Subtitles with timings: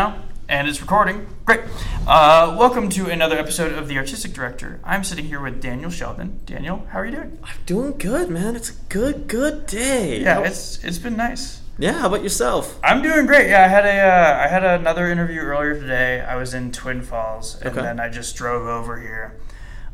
[0.00, 1.26] now, and it's recording.
[1.44, 1.60] Great.
[2.06, 4.80] Uh, welcome to another episode of The Artistic Director.
[4.82, 6.42] I'm sitting here with Daniel Shelden.
[6.46, 7.38] Daniel, how are you doing?
[7.44, 8.56] I'm doing good, man.
[8.56, 10.22] It's a good, good day.
[10.22, 11.60] Yeah, How- it's it's been nice.
[11.78, 11.92] yeah.
[11.98, 12.80] How about yourself?
[12.82, 13.50] I'm doing great.
[13.50, 16.22] Yeah, I had a uh, I had another interview earlier today.
[16.22, 17.82] I was in Twin Falls, and Okay.
[17.82, 19.36] then I just drove over here.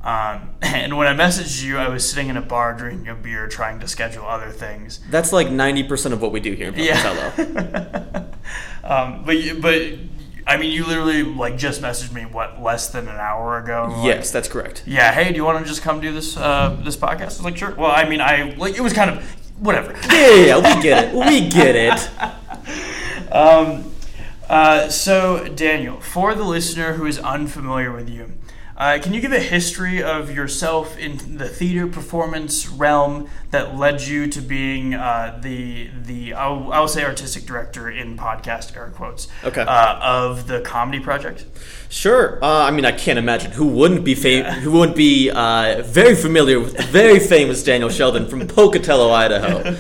[0.07, 3.49] Um, and when I messaged you, I was sitting in a bar drinking a beer,
[3.49, 5.01] trying to schedule other things.
[5.11, 7.33] That's like ninety percent of what we do here in Pocatello.
[7.37, 8.25] Yeah.
[8.85, 9.83] um, but but
[10.47, 13.89] I mean, you literally like just messaged me what less than an hour ago.
[13.91, 14.85] like, yes, that's correct.
[14.87, 15.13] yeah.
[15.13, 17.21] Hey, do you want to just come do this uh, this podcast?
[17.21, 17.75] I was like, sure.
[17.75, 19.25] Well, I mean, I like it was kind of
[19.59, 19.93] whatever.
[20.13, 21.15] Yeah, yeah, yeah, we get it.
[21.15, 23.33] We get it.
[23.33, 23.93] Um,
[24.49, 28.33] uh, so, Daniel, for the listener who is unfamiliar with you,
[28.77, 34.03] uh, can you give a history of yourself in the theater performance realm that led
[34.03, 39.29] you to being uh, the the I'll, I'll say artistic director in podcast air quotes
[39.45, 39.63] Okay.
[39.63, 41.45] uh, of the comedy project?
[41.89, 42.39] Sure.
[42.45, 46.15] Uh, I mean, I can't imagine who wouldn't be fam- who wouldn't be uh, very
[46.15, 49.77] familiar with the very famous Daniel Shelden from Pocatello, Idaho.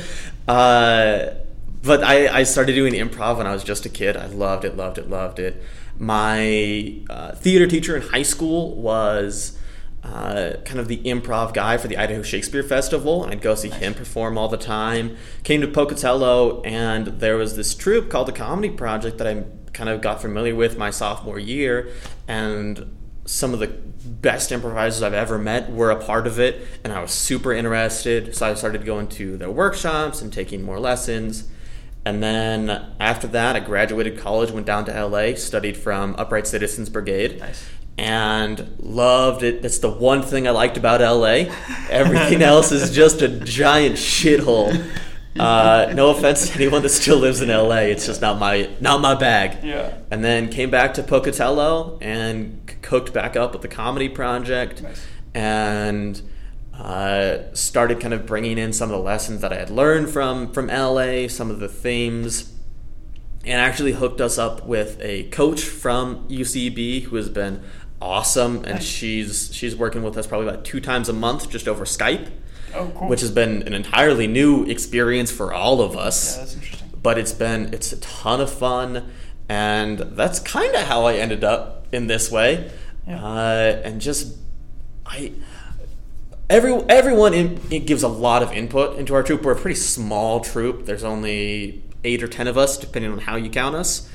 [0.49, 1.35] Uh,
[1.83, 4.17] but I, I started doing improv when I was just a kid.
[4.17, 5.63] I loved it, loved it, loved it.
[5.99, 9.59] My uh, theater teacher in high school was
[10.05, 13.25] uh, kind of the improv guy for the Idaho Shakespeare Festival.
[13.25, 15.17] and I'd go see him perform all the time.
[15.43, 19.91] Came to Pocatello, and there was this troupe called the Comedy Project that I kind
[19.91, 21.91] of got familiar with my sophomore year,
[22.29, 26.93] and some of the best improvisers I've ever met were a part of it, and
[26.93, 28.37] I was super interested.
[28.37, 31.49] So I started going to their workshops and taking more lessons.
[32.07, 36.89] And then after that, I graduated college, went down to LA, studied from Upright Citizens
[36.89, 37.69] Brigade, Nice.
[37.99, 39.61] and loved it.
[39.61, 41.53] That's the one thing I liked about LA.
[41.91, 44.89] Everything else is just a giant shithole.
[45.37, 47.89] Uh, no offense to anyone that still lives in LA.
[47.93, 49.65] It's just not my not my bag.
[49.65, 49.93] Yeah.
[50.11, 55.05] And then came back to Pocatello and cooked back up with the comedy project, Nice.
[55.35, 56.23] and
[56.79, 60.53] uh, started kind of bringing in some of the lessons that I had learned from
[60.53, 62.53] from LA, some of the themes,
[63.45, 67.63] and actually hooked us up with a coach from UCB who has been
[68.01, 71.85] awesome, and she's she's working with us probably about two times a month just over
[71.85, 72.29] Skype,
[72.75, 73.09] Oh, cool.
[73.09, 76.91] which has been an entirely new experience for all of us yeah, that's interesting.
[77.03, 79.11] but it's been it's a ton of fun
[79.49, 82.71] and that's kind of how i ended up in this way
[83.07, 83.25] Yeah.
[83.25, 84.37] uh, and just
[85.07, 85.33] i
[86.49, 89.43] every everyone in, it gives a lot of input into our troupe.
[89.43, 90.87] We're a pretty small troupe.
[90.87, 94.09] There's only eight or ten of us depending on how you count us.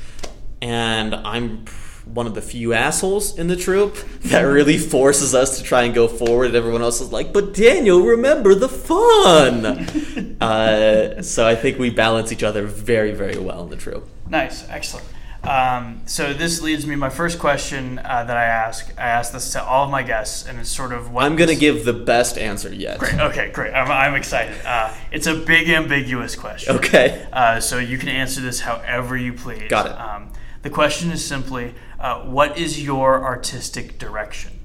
[0.62, 1.66] And i'm
[2.06, 5.94] one of the few assholes in the troupe that really forces us to try and
[5.94, 9.88] go forward and everyone else is like but daniel remember the fun!
[10.42, 14.09] Uh, so i think we balance each other very very well in the troupe.
[14.28, 15.06] Nice, excellent.
[15.44, 18.94] Um, so this leads me my first question uh, that I ask.
[18.97, 21.56] I ask this to all of my guests, and it's sort of what i'm gonna
[21.56, 23.19] give the best answer yet Great.
[23.19, 23.74] Okay, great.
[23.74, 24.56] I'm, I'm excited.
[24.63, 26.75] Uh, it's a big, ambiguous question.
[26.75, 29.68] okay Uh, so you can answer this however you please.
[29.69, 29.91] Got it.
[29.94, 30.31] Um,
[30.62, 34.59] the question is simply, uh, what is your artistic direction?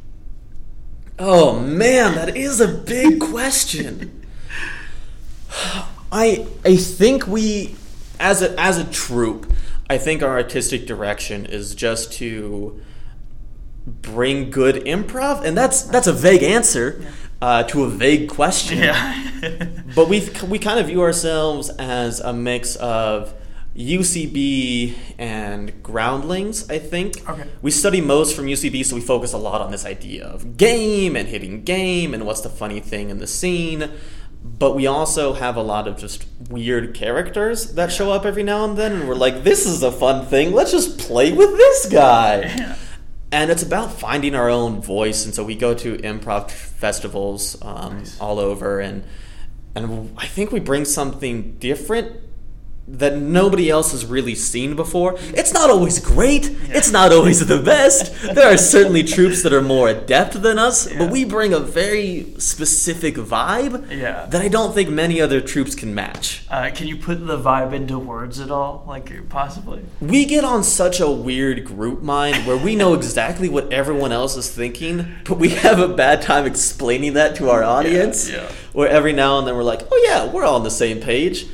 [1.18, 4.26] Oh man, that is a big question.
[6.12, 7.76] I I think we
[8.20, 9.50] as a as a troupe,
[9.88, 12.80] I think our artistic direction is just to
[13.86, 17.04] bring good improv, and that's that's a vague answer
[17.40, 18.78] uh, to a vague question.
[18.78, 19.22] Yeah.
[19.94, 23.32] But we we kind of view ourselves as a mix of
[23.76, 27.28] UCB and groundlings, I think.
[27.28, 27.44] Okay.
[27.62, 31.14] We study most from UCB, so we focus a lot on this idea of game
[31.14, 33.90] and hitting game and what's the funny thing in the scene.
[34.58, 38.64] But we also have a lot of just weird characters that show up every now
[38.64, 41.86] and then, and we're like, this is a fun thing, let's just play with this
[41.90, 42.40] guy.
[42.56, 42.76] Yeah.
[43.32, 47.98] And it's about finding our own voice, and so we go to improv festivals um,
[47.98, 48.20] Nice.
[48.20, 49.02] all over, and
[49.74, 52.16] and I think we bring something different
[52.88, 55.16] that nobody else has really seen before.
[55.34, 56.50] It's not always great.
[56.68, 58.12] It's not always the best.
[58.34, 60.98] There are certainly troupes that are more adept than us, Yeah.
[60.98, 64.26] but we bring a very specific vibe Yeah.
[64.26, 66.44] that I don't think many other troupes can match.
[66.48, 68.84] Uh, can you put the vibe into words at all?
[68.86, 69.82] Like, possibly?
[70.00, 74.36] We get on such a weird group mind where we know exactly what everyone else
[74.36, 78.30] is thinking, but we have a bad time explaining that to our audience.
[78.30, 78.48] yeah.
[78.72, 81.46] Where every now and then we're like, "Oh yeah, we're all on the same page,"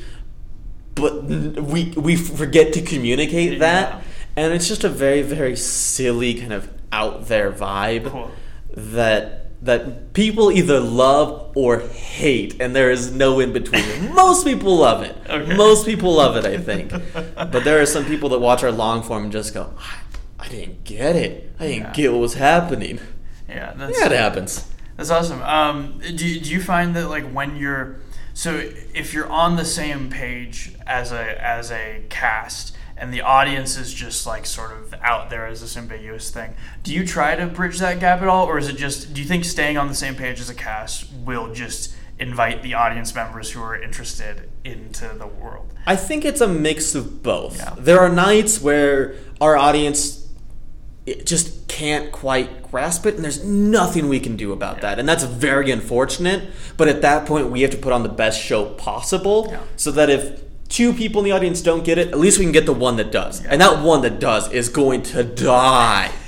[0.95, 4.03] but we we forget to communicate that,
[4.35, 8.31] and it's just a very very silly kind of out there vibe Cool.
[8.69, 14.13] that that people either love or hate, and there is no in between.
[14.13, 15.15] Most people love it.
[15.29, 15.55] Okay.
[15.55, 16.91] Most people love it, I think.
[17.35, 19.73] but there are some people that watch our long form and just go,
[20.37, 21.55] I didn't get it.
[21.59, 21.93] I didn't Yeah.
[21.93, 22.99] get what was happening.
[23.47, 24.67] Yeah, that's Yeah, it happens.
[24.97, 25.41] That's awesome.
[25.41, 27.95] Um, do, do you find that like when you're
[28.33, 33.77] so if you're on the same page as a as a cast and the audience
[33.77, 37.45] is just like sort of out there as this ambiguous thing, do you try to
[37.47, 39.95] bridge that gap at all, or is it just do you think staying on the
[39.95, 45.07] same page as a cast will just invite the audience members who are interested into
[45.09, 45.73] the world?
[45.85, 47.57] I think it's a mix of both.
[47.57, 47.75] Yeah.
[47.77, 50.22] There are nights where our audience
[51.05, 54.99] it just can't quite grasp it, and there's nothing we can do about that.
[54.99, 56.49] And that's very unfortunate.
[56.77, 59.59] But at that point, we have to put on the best show possible Yeah.
[59.75, 62.51] so that if two people in the audience don't get it, at least we can
[62.51, 63.45] get the one that does.
[63.45, 66.11] And that one that does is going to die.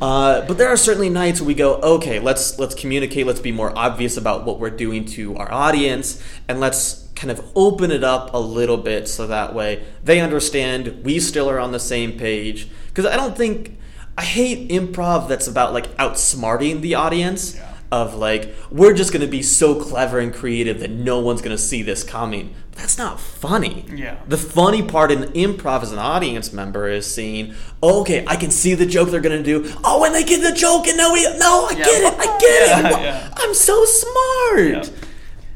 [0.00, 3.52] Uh, but there are certainly nights where we go, okay, let's let's communicate, let's be
[3.52, 8.02] more obvious about what we're doing to our audience, and let's kind of open it
[8.02, 12.12] up a little bit so that way they understand we still are on the same
[12.12, 12.66] page.
[12.86, 13.76] Because I don't think
[14.18, 17.54] I hate improv that's about like outsmarting the audience.
[17.56, 17.64] Yeah.
[17.90, 21.80] Of like, we're just gonna be so clever and creative that no one's gonna see
[21.82, 22.54] this coming.
[22.72, 23.86] That's not funny.
[23.90, 24.18] Yeah.
[24.28, 28.50] The funny part in improv as an audience member is seeing, oh, okay, I can
[28.50, 29.72] see the joke they're gonna do.
[29.84, 31.84] Oh, and they get the joke, and now we, no, I Yeah.
[31.86, 33.02] get it, I get Yeah, it.
[33.04, 33.34] yeah.
[33.38, 34.90] I'm so smart.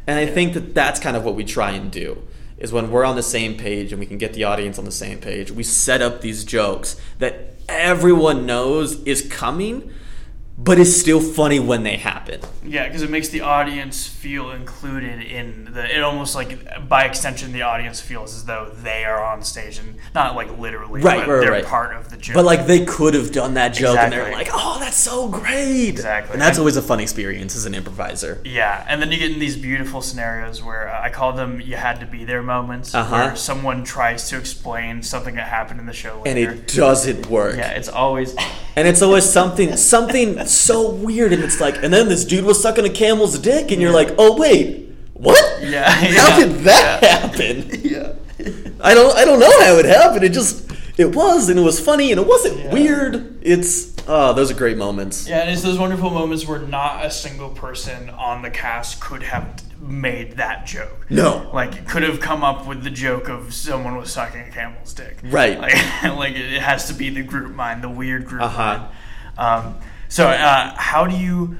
[0.06, 2.22] And I think that that's kind of what we try and do.
[2.56, 4.90] Is when we're on the same page and we can get the audience on the
[4.92, 9.92] same page, we set up these jokes that everyone knows is coming,
[10.64, 12.40] but it's still funny when they happen.
[12.64, 15.96] Yeah, because it makes the audience feel included in the.
[15.96, 19.96] It almost like by extension, the audience feels as though they are on stage and
[20.14, 21.64] not like literally, Right, but right, they're right.
[21.64, 22.34] part of the joke.
[22.34, 25.88] But like they could have done that joke, and they're like, "Oh, that's so great!"
[25.88, 26.34] Exactly.
[26.34, 28.40] and that's always a fun experience as an improviser.
[28.44, 31.76] Yeah, and then you get in these beautiful scenarios where uh, I call them "you
[31.76, 33.14] had to be there" moments, Uh-huh.
[33.16, 37.56] where someone tries to explain something that happened in the show and it doesn't work.
[37.56, 38.34] yeah, it's always
[38.76, 42.60] And it's always something something so weird, and it's like, and then this dude was
[42.62, 45.62] sucking a camel's dick, and you're like, oh wait, what?
[45.62, 47.80] Yeah, How yeah, did that happen?
[47.82, 48.12] yeah.
[48.80, 50.24] I don't I don't know how it happened.
[50.24, 52.72] It just it was, and it was funny, and it wasn't Yeah.
[52.72, 53.38] weird.
[53.42, 55.28] It's oh, those are great moments.
[55.28, 59.22] Yeah, and it's those wonderful moments where not a single person on the cast could
[59.22, 61.06] have made that joke.
[61.10, 61.50] No.
[61.52, 65.18] Like, could have come up with the joke of someone was sucking a camel's dick.
[65.24, 65.58] Right.
[66.02, 68.86] Like, like it has to be the group mind, the weird group Uh-huh.
[69.38, 69.64] mind.
[69.66, 69.74] Um,
[70.12, 71.56] so, uh, how do you,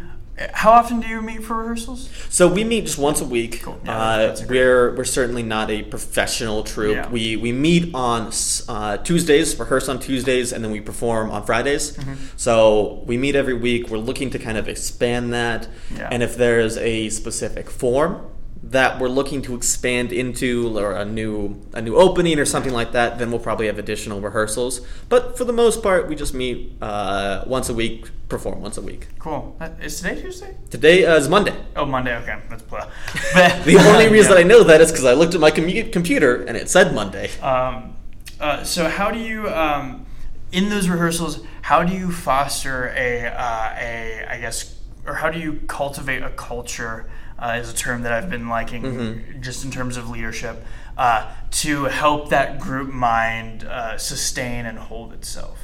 [0.53, 2.09] how often do you meet for rehearsals?
[2.31, 3.61] So we meet just once a week.
[3.63, 3.79] Cool.
[3.85, 6.97] Yeah, uh, that's a great- we're we're certainly not a professional troupe.
[6.97, 7.09] Yeah.
[7.11, 8.31] We we meet on
[8.69, 11.97] uh, Tuesdays, rehearse on Tuesdays, and then we perform on Fridays.
[11.97, 12.15] Mm-hmm.
[12.37, 13.91] So we meet every week.
[13.91, 16.09] We're looking to kind of expand that, Yeah.
[16.11, 18.27] and if there is a specific form
[18.65, 22.93] that we're looking to expand into, or a new a new opening or something like
[22.93, 24.81] that, then we'll probably have additional rehearsals.
[25.09, 28.83] But for the most part, we just meet uh, once a week, perform once a
[28.83, 29.09] week.
[29.19, 29.57] Cool.
[29.61, 30.57] Uh, Is today Tuesday?
[30.71, 31.55] Today uh, is Monday.
[31.75, 32.15] Oh, Monday.
[32.19, 32.89] Okay, that's blah.
[33.35, 36.45] The only reason that I know that is because I looked at my commu- computer
[36.45, 37.31] and it said Monday.
[37.41, 37.97] Um,
[38.41, 40.07] uh, so how do you um,
[40.53, 41.41] in those rehearsals?
[41.63, 46.31] How do you foster a uh, a I guess or how do you cultivate a
[46.31, 47.11] culture?
[47.43, 49.41] Uh, is a term that I've been liking Mm-hmm.
[49.41, 50.65] just in terms of leadership
[50.97, 55.59] uh, to help that group mind uh, sustain and hold itself.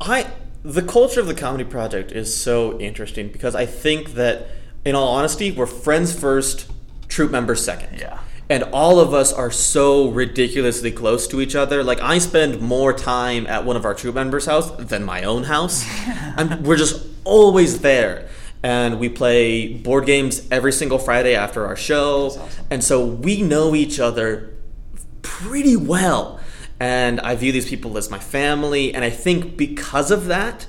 [0.00, 0.26] I
[0.62, 4.48] the culture of the comedy project is so interesting because I think that,
[4.84, 6.70] in all honesty, we're friends first,
[7.08, 7.98] troupe members second.
[7.98, 8.18] Yeah.
[8.48, 11.84] And all of us are so ridiculously close to each other.
[11.84, 15.44] Like I spend more time at one of our troupe members' house than my own
[15.44, 15.86] house.
[16.62, 18.28] We're just always there.
[18.62, 22.26] And we play board games every single Friday after our show.
[22.26, 22.66] awesome.
[22.70, 24.54] And so we know each other
[25.22, 26.40] pretty well.
[26.78, 28.94] And I view these people as my family.
[28.94, 30.66] And I think because of that,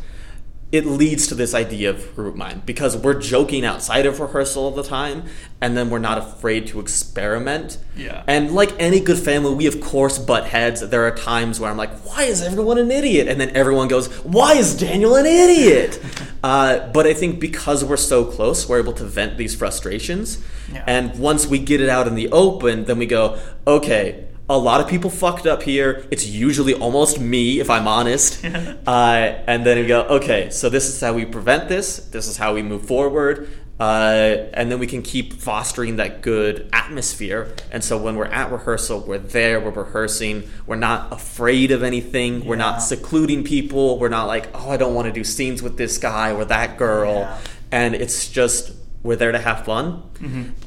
[0.72, 4.72] it leads to this idea of group mind because we're joking outside of rehearsal all
[4.72, 5.24] the time
[5.60, 7.78] and then we're not afraid to experiment.
[7.96, 8.24] Yeah.
[8.25, 10.80] And like any good family, we of course butt heads.
[10.80, 13.28] There are times where I'm like, why is everyone an idiot?
[13.28, 16.01] And then everyone goes, why is Daniel an idiot?
[16.44, 20.42] uh, but I think because we're so close, we're able to vent these frustrations.
[20.72, 20.86] Yeah.
[20.88, 23.38] And once we get it out in the open, then we go,
[23.68, 26.05] okay, a lot of people fucked up here.
[26.12, 28.43] It's usually almost me, if I'm honest.
[28.46, 31.98] uh, and then we go, okay, so this is how we prevent this.
[31.98, 33.50] This is how we move forward.
[33.79, 37.55] Uh, and then we can keep fostering that good atmosphere.
[37.72, 42.46] And so when we're at rehearsal, we're there, we're rehearsing, we're not afraid of anything,
[42.46, 45.77] we're not secluding people, we're not like, oh, I don't want to do scenes with
[45.77, 47.22] this guy or that girl.
[47.22, 47.39] Yeah.
[47.72, 50.03] and it's just we're there to have fun,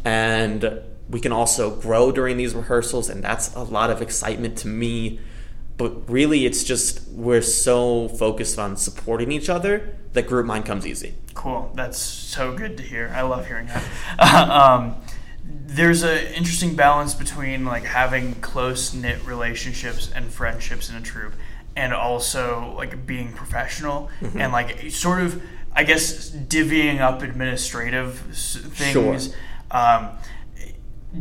[0.04, 4.68] and we can also grow during these rehearsals, and that's a lot of excitement to
[4.68, 5.20] me.
[5.76, 10.86] But really, it's just we're so focused on supporting each other that group mind comes
[10.86, 11.14] easy.
[11.34, 11.72] Cool.
[11.74, 13.12] That's so good to hear.
[13.14, 14.48] I love hearing that.
[14.50, 14.94] um,
[15.46, 21.34] there's an interesting balance between like having close knit relationships and friendships in a troupe,
[21.76, 24.40] and also like being professional Mm-hmm.
[24.40, 25.42] and like sort of
[25.74, 29.26] I guess divvying up administrative things.
[29.26, 29.36] Sure.
[29.72, 30.10] Um,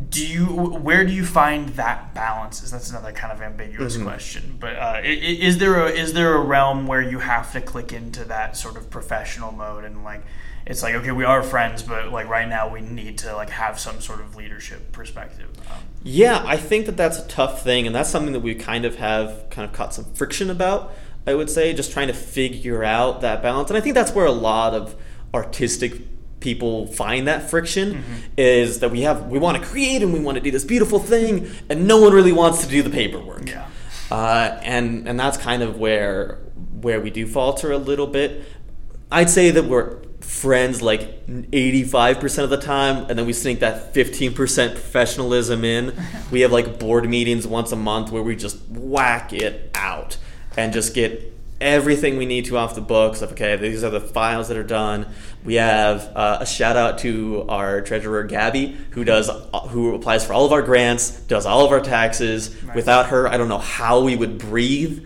[0.10, 2.64] do you where do you find that balance?
[2.64, 4.06] Is that's another kind of ambiguous Mm-hmm.
[4.06, 7.94] question, but uh, is there a is there a realm where you have to click
[7.94, 10.24] into that sort of professional mode and like
[10.66, 13.80] it's like okay we are friends, but like right now we need to like have
[13.80, 15.50] some sort of leadership perspective.
[15.70, 18.86] Um, Yeah, I think that that's a tough thing, and that's something that we kind
[18.86, 20.92] of have kind of caught some friction about.
[21.28, 24.26] I would say just trying to figure out that balance, and I think that's where
[24.26, 24.96] a lot of
[25.34, 25.94] artistic
[26.44, 28.04] people find that friction
[28.38, 31.00] is that we have we want to create and we want to do this beautiful
[31.00, 33.50] thing, and no one really wants to do the paperwork.
[33.50, 33.68] Yeah.
[34.12, 36.40] uh, and and that's kind of where
[36.82, 38.44] where we do falter a little bit.
[39.12, 43.94] I'd say that we're friends like 85% of the time and then we sneak that
[43.94, 44.36] 15%
[44.72, 45.94] professionalism in
[46.32, 50.18] we have like board meetings once a month where we just whack it out
[50.58, 54.02] and just get everything we need to off the books of okay these are the
[54.02, 55.06] files that are done
[55.44, 59.30] we have uh, a shout out to our treasurer gabby who does
[59.70, 63.38] who applies for all of our grants does all of our taxes without her i
[63.38, 65.06] don't know how we would breathe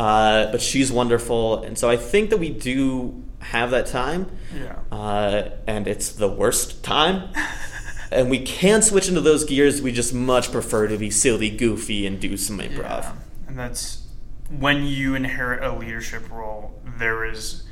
[0.00, 4.30] uh, but she's wonderful, and so I think that we do have that time.
[4.54, 4.78] Yeah.
[4.90, 7.28] Uh, and it's the worst time.
[8.10, 9.82] and we can switch into those gears.
[9.82, 12.78] We just much prefer to be silly, goofy, and do some improv.
[12.78, 13.12] Yeah.
[13.46, 14.06] And that's
[14.48, 17.64] when you inherit a leadership role, there is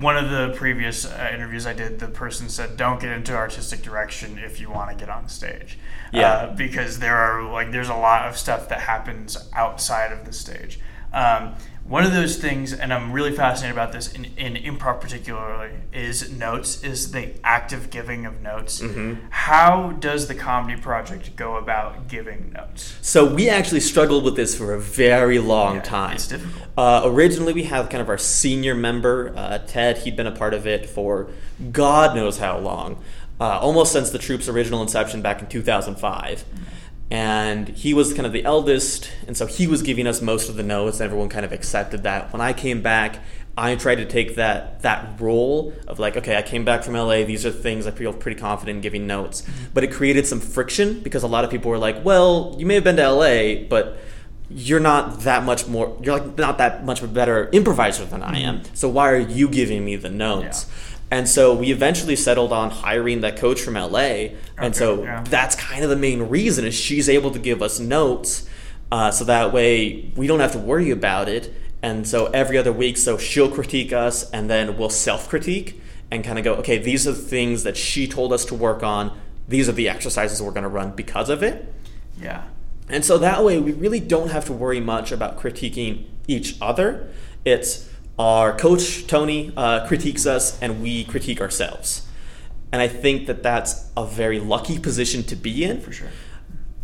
[0.00, 3.82] one of the previous uh, interviews I did, the person said, "Don't get into artistic
[3.82, 5.78] direction if you want to get on stage."
[6.12, 6.32] Yeah.
[6.32, 10.32] Uh, because there are like there's a lot of stuff that happens outside of the
[10.32, 10.80] stage.
[11.12, 15.70] Um, one of those things, and I'm really fascinated about this in, in improv particularly,
[15.92, 18.80] is notes, is the active giving of notes.
[19.30, 22.96] How does the comedy project go about giving notes?
[23.02, 26.14] So we actually struggled with this for a very long Yeah, time.
[26.14, 26.68] it's difficult.
[26.76, 29.98] Uh, originally, we had kind of our senior member, uh, Ted.
[29.98, 31.28] He'd been a part of it for
[31.72, 33.02] God knows how long,
[33.40, 36.44] uh, almost since the troupe's original inception back in 2005.
[37.10, 40.54] And he was kind of the eldest, and so he was giving us most of
[40.54, 41.00] the notes.
[41.00, 42.32] And everyone kind of accepted that.
[42.32, 43.18] When I came back,
[43.56, 47.24] I tried to take that that role of like, okay, I came back from LA.
[47.24, 49.66] These are things I feel pretty confident in giving notes, mm-hmm.
[49.74, 52.74] but it created some friction because a lot of people were like, well, you may
[52.74, 53.98] have been to LA, but
[54.50, 58.22] you're not that much more you're like not that much of a better improviser than
[58.22, 58.62] I am.
[58.74, 60.66] So why are you giving me the notes?
[61.12, 64.28] And so we eventually settled on hiring that coach from LA.
[64.58, 65.24] and so yeah.
[65.28, 68.48] that's kind of the main reason is she's able to give us notes
[68.92, 71.54] uh, so that way we don't have to worry about it.
[71.82, 75.80] And so every other week, so she'll critique us and then we'll self critique
[76.10, 78.82] and kind of go, okay, these are the things that she told us to work
[78.82, 79.16] on.
[79.48, 81.72] These are the exercises we're going to run because of it.
[82.20, 82.44] Yeah.
[82.90, 87.08] And so that way, we really don't have to worry much about critiquing each other.
[87.44, 92.06] It's our coach, Tony, uh, critiques us, and we critique ourselves.
[92.72, 96.08] And I think that that's a very lucky position to be in For sure.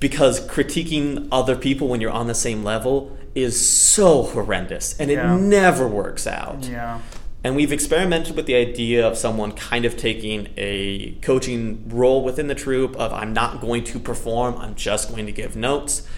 [0.00, 5.22] because critiquing other people when you're on the same level is so horrendous and it
[5.38, 6.64] never works out.
[6.64, 7.00] Yeah.
[7.46, 12.48] And we've experimented with the idea of someone kind of taking a coaching role within
[12.48, 16.08] the troupe of I'm not going to perform, I'm just going to give notes.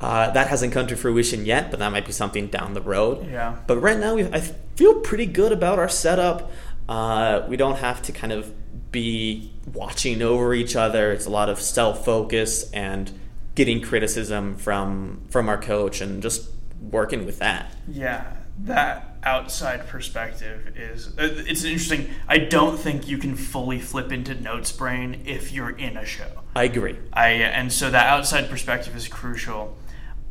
[0.00, 3.28] Uh, that hasn't come to fruition yet, but that might be something down the road.
[3.28, 3.56] Yeah.
[3.66, 4.38] But right now, we, I
[4.76, 6.52] feel pretty good about our setup.
[6.88, 8.54] Uh, we don't have to kind of
[8.92, 11.10] be watching over each other.
[11.10, 13.10] It's a lot of self focus and
[13.56, 16.48] getting criticism from from our coach and just
[16.80, 17.74] working with that.
[17.88, 22.08] Yeah, that outside perspective is uh, it's interesting.
[22.28, 26.30] I don't think you can fully flip into notes brain if you're in a show.
[26.54, 26.96] I agree.
[27.12, 29.76] I and so that outside perspective is crucial.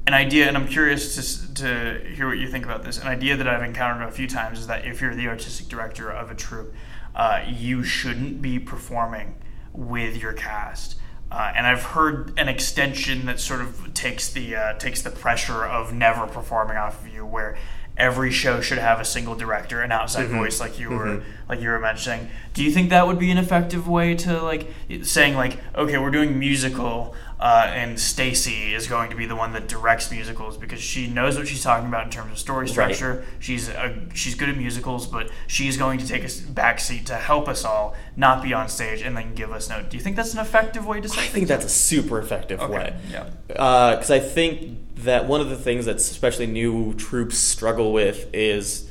[0.08, 2.98] An idea, and I'm curious to to hear what you think about this.
[2.98, 6.10] An idea that I've encountered a few times is that if you're the artistic director
[6.10, 6.74] of a troupe,
[7.16, 9.36] uh, you shouldn't be performing
[9.74, 10.96] with your cast.
[11.32, 15.66] Uh, and I've heard an extension that sort of takes the uh, takes the pressure
[15.66, 17.58] of never performing off of you, where
[17.98, 20.38] every show should have a single director, an outside mm-hmm.
[20.38, 21.30] voice, like you were mm-hmm.
[21.50, 22.30] like you were mentioning.
[22.54, 24.72] Do you think that would be an effective way to like
[25.04, 29.52] saying like, okay, we're doing musical, uh, and Stacy is going to be the one
[29.54, 33.26] that directs musicals because she knows what she's talking about in terms of story structure.
[33.40, 37.16] She's a, she's good at musicals, but she's going to take a back seat to
[37.16, 39.88] help us all, not be on stage and then give us notes.
[39.90, 41.22] Do you think that's an effective way to say?
[41.24, 42.96] I think that's a super effective Okay, way.
[43.12, 43.30] yeah.
[43.48, 48.90] Because I think that one of the things that especially new troupes struggle with is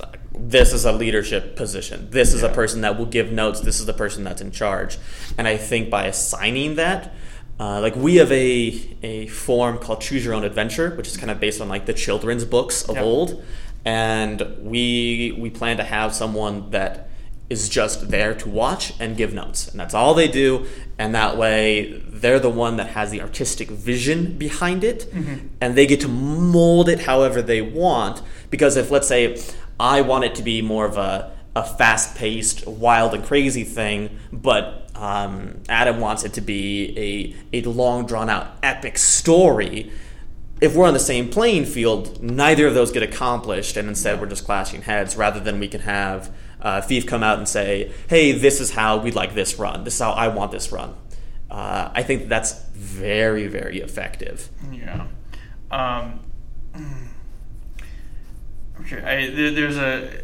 [0.00, 2.08] uh, this is a leadership position.
[2.10, 3.60] This is a person that will give notes.
[3.60, 4.98] This is the person that's in charge.
[5.38, 7.14] And I think by assigning that,
[7.62, 11.30] uh, like we have a a form called Choose Your Own Adventure, which is kind
[11.30, 13.04] of based on like the children's books of Yep.
[13.04, 13.44] old,
[13.84, 17.08] and we we plan to have someone that
[17.48, 20.66] is just there to watch and give notes, and that's all they do.
[20.98, 25.00] And that way, they're the one that has the artistic vision behind it,
[25.60, 28.22] and they get to mold it however they want.
[28.50, 29.40] Because if let's say
[29.78, 34.18] I want it to be more of a a fast paced, wild and crazy thing,
[34.32, 39.90] but um, Adam wants it to be a, a long drawn out epic story.
[40.60, 44.28] If we're on the same playing field, neither of those get accomplished, and instead we're
[44.28, 48.32] just clashing heads rather than we can have uh, Thief come out and say, hey,
[48.32, 49.84] this is how we'd like this run.
[49.84, 50.94] This is how I want this run.
[51.50, 54.48] Uh, I think that's very, very effective.
[54.70, 55.06] Yeah.
[55.70, 56.20] Um,
[58.80, 59.02] okay.
[59.02, 60.22] I, there, there's a.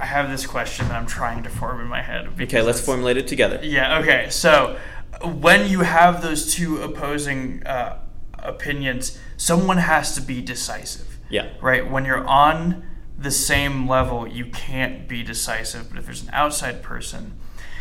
[0.00, 2.28] I have this question that I'm trying to form in my head.
[2.40, 3.60] Okay, let's formulate it together.
[3.62, 3.98] Yeah.
[4.00, 4.28] Okay.
[4.30, 4.78] So
[5.22, 7.98] when you have those two opposing uh,
[8.38, 11.18] opinions, someone has to be decisive.
[11.30, 11.48] Yeah.
[11.60, 11.88] Right.
[11.90, 12.84] When you're on
[13.18, 15.90] the same level, you can't be decisive.
[15.90, 17.32] But if there's an outside person,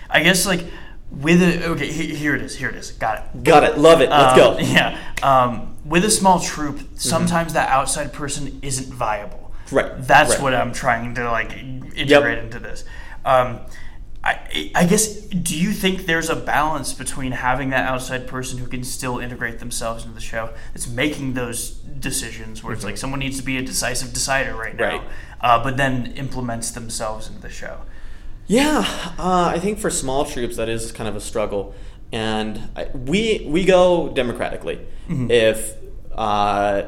[0.10, 0.64] I guess like
[1.12, 2.56] with a okay, he- here it is.
[2.58, 2.92] Here it is.
[2.92, 3.44] Got it.
[3.44, 3.78] Got it.
[3.78, 4.10] Love it.
[4.10, 4.60] Let's Um, go.
[4.60, 4.98] Yeah.
[5.22, 9.47] Um, with a small troupe, sometimes that outside person isn't viable.
[9.72, 10.42] Right, That's right.
[10.42, 12.86] what I'm trying to like integrate into this.
[13.26, 13.60] Um,
[14.24, 15.16] I, I guess.
[15.22, 19.60] Do you think there's a balance between having that outside person who can still integrate
[19.60, 23.58] themselves into the show, that's making those decisions, where it's like someone needs to be
[23.58, 25.06] a decisive decider right now, Mm-hmm.
[25.06, 25.14] Right.
[25.40, 27.82] Uh, but then implements themselves into the show.
[28.48, 28.84] Yeah,
[29.20, 31.76] uh, I think for small troupes that is kind of a struggle,
[32.12, 34.80] and I, we we go democratically.
[35.08, 35.30] Mm-hmm.
[35.30, 35.76] If
[36.14, 36.84] uh,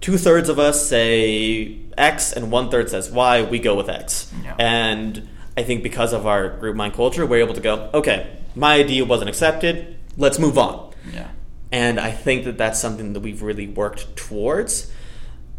[0.00, 4.32] two thirds of us say X and one third says Y, we go with X.
[4.42, 4.56] Yeah.
[4.58, 8.74] And I think because of our group mind culture, we're able to go, okay, my
[8.74, 9.96] idea wasn't accepted.
[10.16, 10.92] Let's move on.
[11.12, 11.28] Yeah.
[11.72, 14.92] And I think that that's something that we've really worked towards.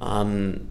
[0.02, 0.70] Um,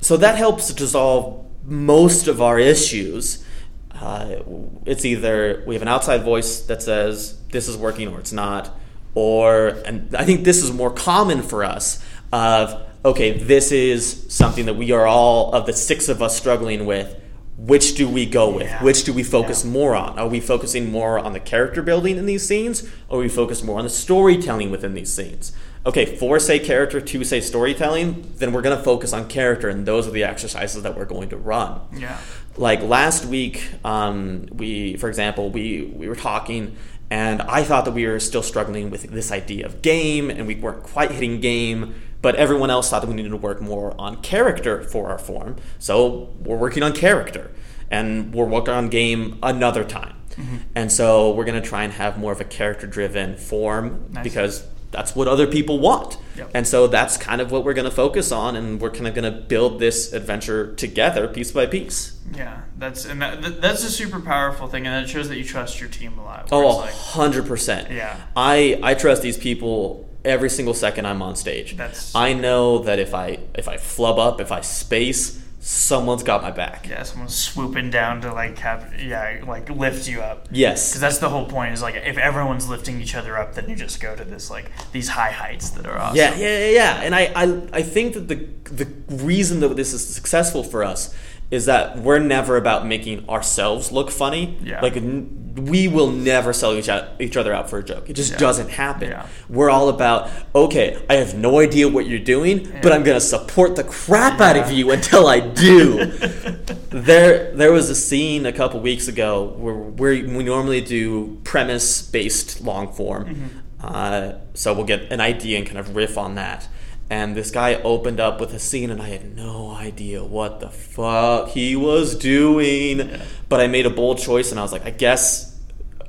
[0.00, 3.44] so that helps to solve most of our issues.
[3.92, 4.42] Uh,
[4.84, 8.76] it's either we have an outside voice that says this is working or it's not,
[9.14, 14.66] or and I think this is more common for us of okay, this is something
[14.66, 17.16] that we are all of the six of us struggling with.
[17.58, 18.64] Which do we go with?
[18.64, 18.82] Yeah.
[18.82, 19.70] Which do we focus Yeah.
[19.70, 20.18] more on?
[20.18, 23.62] Are we focusing more on the character building in these scenes, or are we focus
[23.62, 25.52] more on the storytelling within these scenes?
[25.84, 29.84] Okay, four say character, two say storytelling, then we're going to focus on character, and
[29.86, 31.80] those are the exercises that we're going to run.
[31.96, 32.18] Yeah.
[32.56, 36.76] Like last week, um, we, for example, we we were talking,
[37.10, 40.54] and I thought that we were still struggling with this idea of game, and we
[40.54, 41.94] weren't quite hitting game.
[42.22, 45.56] But everyone else thought that we needed to work more on character for our form,
[45.78, 47.50] so we're working on character,
[47.90, 50.16] and we're working on game another time.
[50.36, 50.56] Mm-hmm.
[50.74, 54.24] And so we're going to try and have more of a character-driven form Nice.
[54.24, 56.16] because that's what other people want.
[56.36, 56.50] Yep.
[56.54, 59.14] And so that's kind of what we're going to focus on, and we're kind of
[59.14, 62.18] going to build this adventure together, piece by piece.
[62.34, 65.80] Yeah, that's and that, that's a super powerful thing, and that shows that you trust
[65.80, 66.48] your team a lot.
[66.52, 67.90] Oh, hundred percent.
[67.90, 68.16] Yeah.
[68.36, 71.76] I I trust these people every single second I'm on stage.
[71.76, 76.42] That's- I know that if I if I flub up, if I space, someone's got
[76.42, 76.88] my back.
[76.88, 80.48] yeah, someone's swooping down to like have yeah, like lift you up.
[80.50, 80.90] Yes.
[80.90, 81.72] Because that's the whole point.
[81.72, 84.70] Is like if everyone's lifting each other up, then you just go to this like
[84.92, 86.16] these high heights that are awesome.
[86.16, 87.00] Yeah, yeah, yeah, yeah.
[87.02, 88.86] And I, I, I think that the the
[89.24, 91.14] reason that this is successful for us
[91.52, 94.58] is that we're never about making ourselves look funny.
[94.64, 94.80] Yeah.
[94.80, 98.08] Like we will never sell each, out, each other out for a joke.
[98.08, 98.38] It just Yeah.
[98.38, 99.10] doesn't happen.
[99.10, 99.26] Yeah.
[99.50, 100.96] We're all about okay.
[101.10, 104.72] I have no idea what you're doing, but I'm gonna support the crap out of
[104.72, 106.06] you until I do.
[106.88, 112.00] there, there was a scene a couple weeks ago where, where we normally do premise
[112.00, 113.26] based long form.
[113.26, 113.58] Mm-hmm.
[113.82, 116.66] Uh, so we'll get an idea and kind of riff on that.
[117.12, 120.70] And this guy opened up with a scene, and I had no idea what the
[120.70, 123.20] fuck he was doing.
[123.50, 125.60] But I made a bold choice, and I was like, I guess,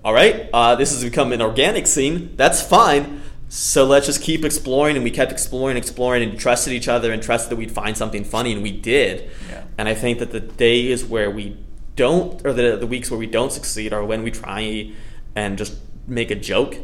[0.06, 2.38] all right, uh, this has become an organic scene.
[2.38, 3.22] That's fine.
[3.50, 4.96] So let's just keep exploring.
[4.96, 8.24] And we kept exploring, exploring, and trusted each other and trusted that we'd find something
[8.24, 9.30] funny, and we did.
[9.50, 9.66] Yeah.
[9.78, 11.58] And I think that the days where we
[11.98, 14.94] don't, or the, the weeks where we don't succeed, are when we try
[15.36, 15.76] and just
[16.08, 16.78] make a joke.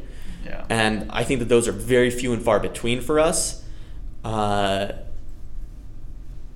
[0.46, 0.66] Yeah.
[0.70, 3.64] And I think that those are very few and far between for us.
[4.24, 4.90] Uh,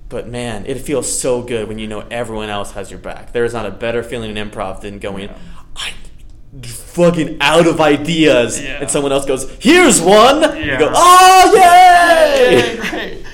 [0.08, 3.32] but man, it feels so good when you know everyone else has your back.
[3.32, 5.36] There is not a better feeling in improv than going, Yeah.
[5.76, 8.80] I'm fucking out of ideas, Yeah.
[8.80, 13.24] and someone else goes, "Here's one." You go, "Oh yay!" Yeah, great.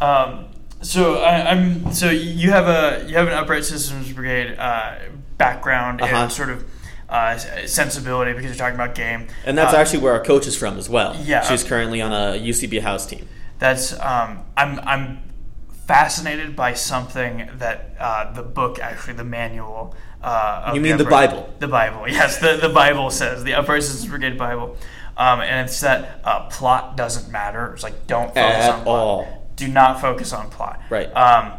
[0.00, 0.46] Um,
[0.80, 4.94] so I, I'm so you have a you have an Upright Citizens Brigade uh,
[5.36, 6.16] background Uh-huh.
[6.16, 6.64] and sort of
[7.10, 10.56] uh, sensibility because you're talking about game, And that's Uh, actually where our coach is
[10.56, 11.14] from as well.
[11.22, 11.42] Yeah.
[11.42, 13.28] she's currently on a UCB house team.
[13.58, 15.18] That's um, I'm I'm
[15.86, 19.94] fascinated by something that uh, the book actually the manual.
[20.22, 21.54] Uh, You mean the Upright- Bible?
[21.60, 22.38] The Bible, yes.
[22.38, 24.76] The the Bible says the Upright Citizens Brigade Bible,
[25.16, 27.72] um, and it's that uh, plot doesn't matter.
[27.72, 28.98] It's like don't focus At on plot.
[28.98, 29.48] all.
[29.56, 30.80] Do not focus on plot.
[30.90, 31.08] Right.
[31.16, 31.52] Um,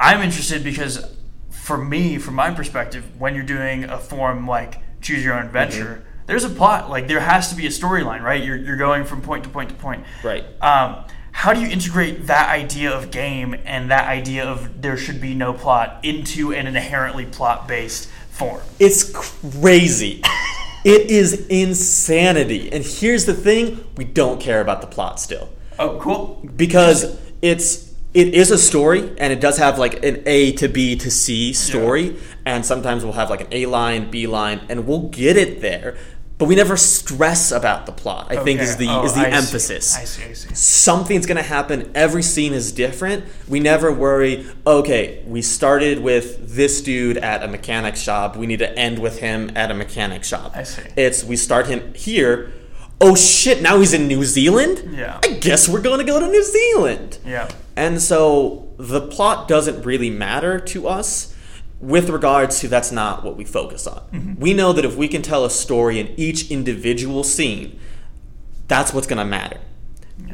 [0.00, 1.06] I'm interested because
[1.50, 5.84] for me, from my perspective, when you're doing a form like Choose Your Own Adventure,
[6.02, 6.26] Mm-hmm.
[6.26, 6.90] there's a plot.
[6.90, 8.42] Like there has to be a storyline, right?
[8.42, 10.04] You're you're going from point to point to point.
[10.24, 10.44] Right.
[10.62, 15.20] Um, how do you integrate that idea of game and that idea of there should
[15.20, 18.62] be no plot into an inherently plot based form?
[18.78, 20.22] It's crazy.
[20.84, 22.72] it is insanity.
[22.72, 25.50] And here's the thing: we don't care about the plot still.
[25.78, 26.40] Oh, cool.
[26.56, 30.94] because it's it is a story and it does have like an A to B
[30.96, 32.16] to C story
[32.46, 35.98] and sometimes we'll have like an A line, B line and we'll get it there.
[36.36, 38.26] But we never stress about the plot.
[38.30, 39.36] I think is the Oh, is the I see.
[39.36, 39.96] emphasis.
[39.96, 40.24] I see.
[40.24, 40.52] I see.
[40.54, 41.92] Something's to happen.
[41.94, 43.24] Every scene is different.
[43.48, 48.36] We never worry, okay, we started with this dude at a mechanic shop.
[48.36, 50.56] We need to end with him at a mechanic shop.
[50.56, 50.82] I see.
[50.96, 52.52] It's we start him here.
[53.00, 54.90] Oh shit, now he's in New Zealand?
[54.96, 55.20] Yeah.
[55.22, 57.18] I guess we're to go to New Zealand.
[57.24, 57.48] Yeah.
[57.76, 61.33] And so the plot doesn't really matter to us
[61.80, 64.00] with regards to that's not what we focus on.
[64.12, 64.40] Mm-hmm.
[64.40, 67.78] We know that if we can tell a story in each individual scene,
[68.68, 69.58] that's what's going to matter.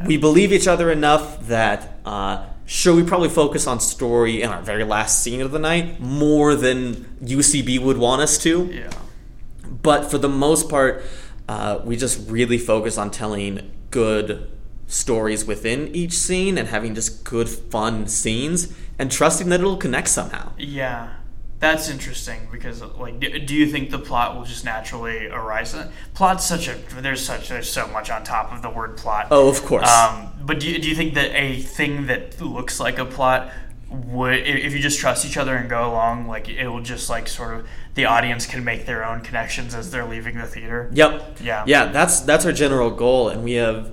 [0.06, 4.62] We believe each other enough that, uh, sure, we probably focus on story in our
[4.62, 8.90] very last scene of the night more than UCB would want us to Yeah.
[9.82, 11.02] but for the most part,
[11.48, 14.48] uh, we just really focus on telling good
[14.86, 20.08] stories within each scene and having just good, fun scenes and trusting that it'll connect
[20.08, 20.52] somehow.
[20.58, 21.08] Yeah.
[21.60, 25.76] That's interesting because, like, do, do you think the plot will just naturally arise?
[26.14, 29.28] Plot's such a there's such there's so much on top of the word plot.
[29.30, 29.86] Oh, of course.
[29.86, 33.52] Um, but do you, do you think that a thing that looks like a plot
[33.90, 37.28] would, if you just trust each other and go along, like it will just like
[37.28, 40.90] sort of the audience can make their own connections as they're leaving the theater?
[40.94, 41.40] Yep.
[41.42, 41.64] Yeah.
[41.66, 43.92] Yeah, that's that's our general goal, and we have.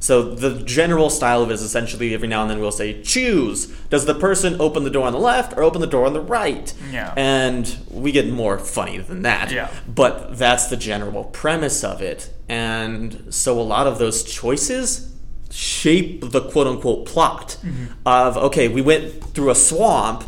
[0.00, 3.66] So the general style of it is essentially every now and then we'll say choose.
[3.90, 6.20] Does the person open the door on the left or open the door on the
[6.20, 6.72] right?
[6.90, 7.12] Yeah.
[7.16, 9.50] And we get more funny than that.
[9.50, 9.70] Yeah.
[9.86, 15.14] But that's the general premise of it, and so a lot of those choices
[15.50, 17.86] shape the quote unquote plot mm-hmm.
[18.06, 20.24] of okay, we went through a swamp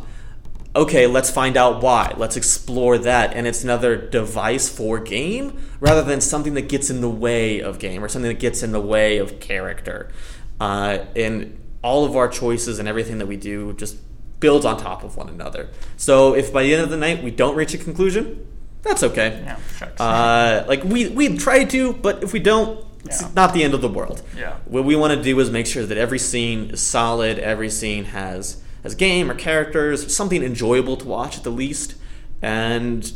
[0.74, 2.14] okay, let's find out why.
[2.16, 3.34] Let's explore that.
[3.34, 7.78] And it's another device for game rather than something that gets in the way of
[7.78, 10.10] game or something that gets in the way of character.
[10.60, 13.96] Uh, and all of our choices and everything that we do just
[14.38, 15.68] builds on top of one another.
[15.96, 18.46] So if by the end of the night we don't reach a conclusion,
[18.82, 19.42] that's okay.
[19.44, 19.88] Yeah.
[20.02, 23.28] Uh, like we we try to, but if we don't, it's Yeah.
[23.34, 24.22] not the end of the world.
[24.36, 24.54] Yeah.
[24.66, 27.38] What we want to do is make sure that every scene is solid.
[27.38, 31.94] Every scene has has game or characters, something enjoyable to watch at the least,
[32.42, 33.12] and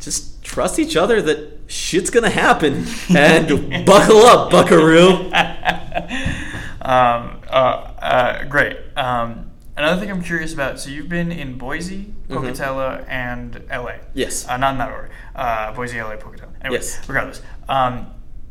[0.00, 2.86] just trust each other that shit's gonna happen.
[3.14, 5.30] And buckle up, Buckaroo.
[6.82, 8.76] um, uh, uh, great.
[8.96, 10.80] Um, another thing I'm curious about.
[10.80, 13.94] So you've been in Boise, Pocatello, and LA.
[14.14, 14.48] Yes.
[14.48, 15.10] Uh, not in that order.
[15.34, 16.52] Uh, Boise, LA, Pocatello.
[16.62, 17.00] Anyway, Yes.
[17.08, 17.42] regardless.
[17.68, 18.06] Um,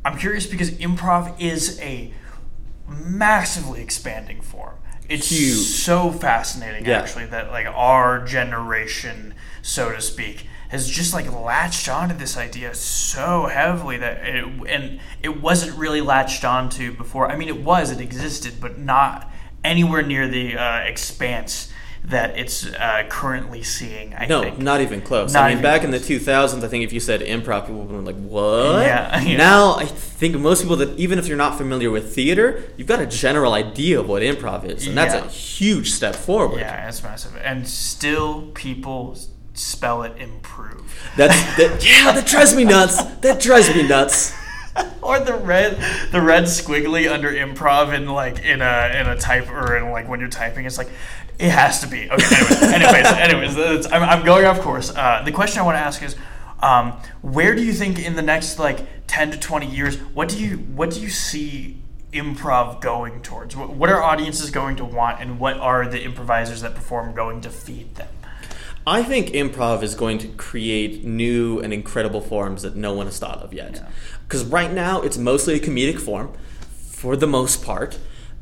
[0.06, 2.14] I'm curious because improv is a
[2.88, 4.76] massively expanding form.
[5.10, 5.58] It's Huge.
[5.66, 7.00] so fascinating, Yeah.
[7.00, 12.76] actually, that like our generation, so to speak, has just like latched onto this idea
[12.76, 17.30] so heavily that it and it wasn't really latched onto before.
[17.32, 19.32] I mean, it was, it existed, but not
[19.64, 21.69] anywhere near the uh, expanse
[22.06, 24.14] that it's uh, currently seeing.
[24.16, 24.58] I No, think.
[24.60, 25.34] not even close.
[25.34, 27.84] Not I mean, even back in the 2000s, I think if you said improv, people
[27.84, 29.38] would be like, "What?" Yeah, yeah.
[29.38, 33.00] Now, I think most people that even if you're not familiar with theater, you've got
[33.00, 35.26] a general idea of what improv is, and that's Yeah.
[35.26, 36.60] a huge step forward.
[36.62, 39.18] Yeah, it's massive, and still people
[39.54, 40.96] spell it improve.
[41.18, 43.04] That's that, yeah, that drives me nuts.
[43.22, 44.34] That drives me nuts.
[45.02, 45.78] or the red,
[46.12, 50.08] the red squiggly under improv in like in a in a type or in like
[50.08, 50.90] when you're typing, it's like
[51.40, 52.10] it has to be.
[52.12, 54.96] Okay, anyways, anyways, anyways I'm, I'm going off course.
[54.96, 56.16] Uh, the question I want to ask is,
[56.62, 60.38] Um, where do you think in the next like ten to twenty years, what do
[60.38, 61.78] you what do you see
[62.12, 63.56] improv going towards?
[63.56, 67.40] What, what are audiences going to want, and what are the improvisers that perform going
[67.42, 68.10] to feed them?
[68.86, 73.20] I think improv is going to create new and incredible forms that no one has
[73.20, 73.84] thought of yet.
[74.24, 76.34] Because right now, it's mostly a comedic form
[76.90, 78.00] for the most part.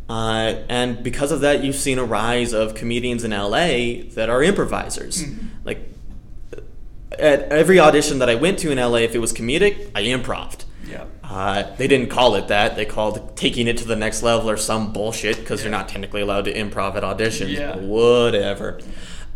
[0.09, 4.41] Uh, and because of that, you've seen a rise of comedians in LA that are
[4.41, 5.23] improvisers.
[5.65, 5.79] Like,
[7.11, 10.65] at every audition that I went to in LA, if it was comedic, I improved.
[10.87, 11.05] Yeah.
[11.23, 12.75] Uh, they didn't call it that.
[12.75, 16.21] They called taking it to the next level or some bullshit because you're not technically
[16.21, 17.49] allowed to improv at auditions.
[17.49, 17.75] Yeah.
[17.75, 18.79] Whatever.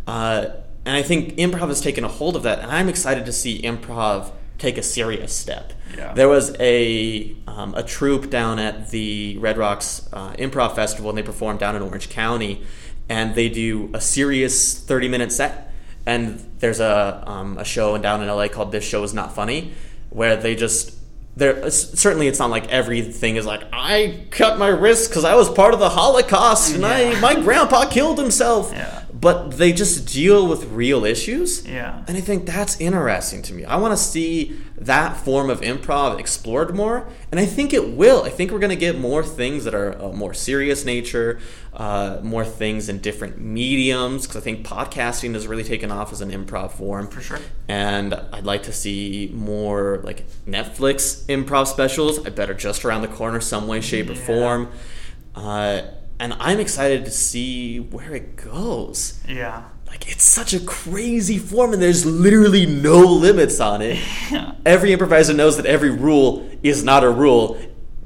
[0.07, 0.47] Uh,
[0.86, 3.62] and I think improv has taken a hold of that, and I'm excited to see
[3.62, 4.31] improv
[4.62, 5.74] take a serious step.
[5.97, 6.13] Yeah.
[6.13, 11.17] There was a um, a troupe down at the Red Rocks uh, Improv Festival, and
[11.17, 12.63] they performed down in Orange County,
[13.10, 15.74] and they do a serious 30 minute set.
[16.06, 19.74] And there's a um, a show down in LA called This Show Is Not Funny,
[20.10, 20.97] where they just
[21.36, 25.50] there certainly it's not like everything is like I cut my wrist because I was
[25.50, 28.71] part of the Holocaust and I my grandpa killed himself.
[28.71, 29.00] Yeah.
[29.21, 31.65] But they just deal with real issues.
[31.67, 32.03] Yeah.
[32.07, 33.63] And I think that's interesting to me.
[33.63, 38.23] I want to see that form of improv explored more, and I think it will.
[38.23, 41.39] I think we're going to get more things that are a more serious nature,
[41.71, 46.21] uh, more things in different mediums, because I think podcasting has really taken off as
[46.21, 47.07] an improv form.
[47.07, 47.39] For sure.
[47.67, 52.25] And I'd like to see more like Netflix improv specials.
[52.25, 54.71] I bet are just around the corner, some way, shape, or form.
[55.36, 55.84] Uh,
[56.21, 59.63] and I'm excited to see where it goes Yeah.
[59.88, 63.97] like it's such a crazy form and there's literally no limits on it
[64.31, 64.53] Yeah.
[64.75, 66.29] every improviser knows that every rule
[66.71, 67.43] is not a rule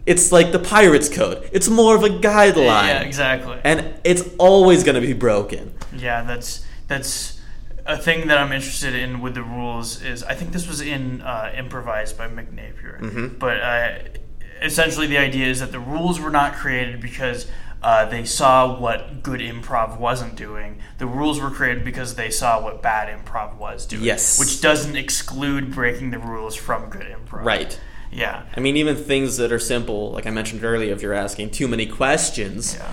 [0.06, 3.58] it's like the pirates code it's more of a guideline Yeah, exactly.
[3.64, 5.74] and it's always going to be broken
[6.08, 6.52] Yeah, that's
[6.88, 7.40] that's
[7.96, 10.02] a thing that I'm interested in with the rules.
[10.12, 13.28] Is I think this was in uh, improvised by Mick Napier, Mm-hmm.
[13.46, 13.90] but uh,
[14.62, 17.40] essentially the idea is that the rules were not created because.
[17.86, 20.80] Uh, they saw what good improv wasn't doing.
[20.98, 24.04] The rules were created because they saw what bad improv was doing.
[24.04, 24.40] Yes.
[24.40, 27.44] Which doesn't exclude breaking the rules from good improv.
[27.44, 27.80] right
[28.12, 28.44] Yeah.
[28.58, 31.68] i mean even things that are simple like i mentioned earlier if you're asking too
[31.68, 32.92] many questions Yeah.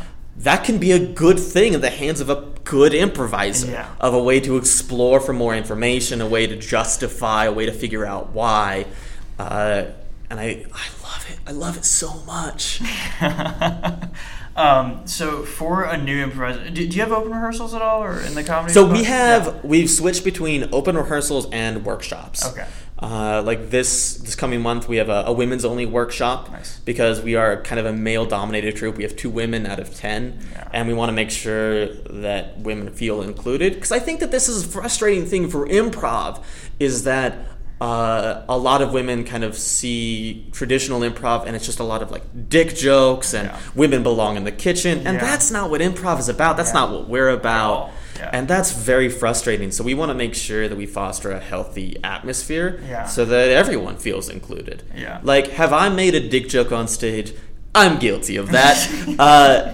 [0.48, 3.88] that can be a good thing in the hands of a good improviser Yeah.
[4.00, 7.72] of a way to explore for more information a way to justify a way to
[7.72, 8.86] figure out why
[9.38, 9.84] uh,
[10.28, 12.80] and I, I love it i love it so much
[14.56, 18.20] um, so for a new improviser, do, do you have open rehearsals at all, or
[18.20, 18.72] in the comedy?
[18.74, 19.52] so we have Yeah.
[19.64, 22.66] we've switched between open rehearsals and workshops Okay.
[22.98, 26.78] uh, like this this coming month we have a, a women's only workshop Nice.
[26.84, 29.94] because we are kind of a male dominated troupe we have two women out of
[29.94, 30.68] ten Yeah.
[30.72, 31.86] and we want to make sure
[32.26, 36.42] that women feel included because i think that this is a frustrating thing for improv
[36.78, 37.32] is that
[37.80, 42.00] uh, a lot of women kind of see traditional improv and it's just a lot
[42.02, 43.58] of like dick jokes and Yeah.
[43.74, 44.98] women belong in the kitchen.
[45.06, 45.24] And Yeah.
[45.24, 46.56] that's not what improv is about.
[46.56, 46.80] That's Yeah.
[46.80, 47.90] not what we're about.
[48.30, 49.72] And that's very frustrating.
[49.72, 53.96] So we want to make sure that we foster a healthy atmosphere so that everyone
[53.96, 54.84] feels included.
[54.96, 55.18] Yeah.
[55.24, 57.32] like have i made a dick joke on stage?
[57.74, 58.78] I'm guilty of that.
[59.18, 59.72] Uh,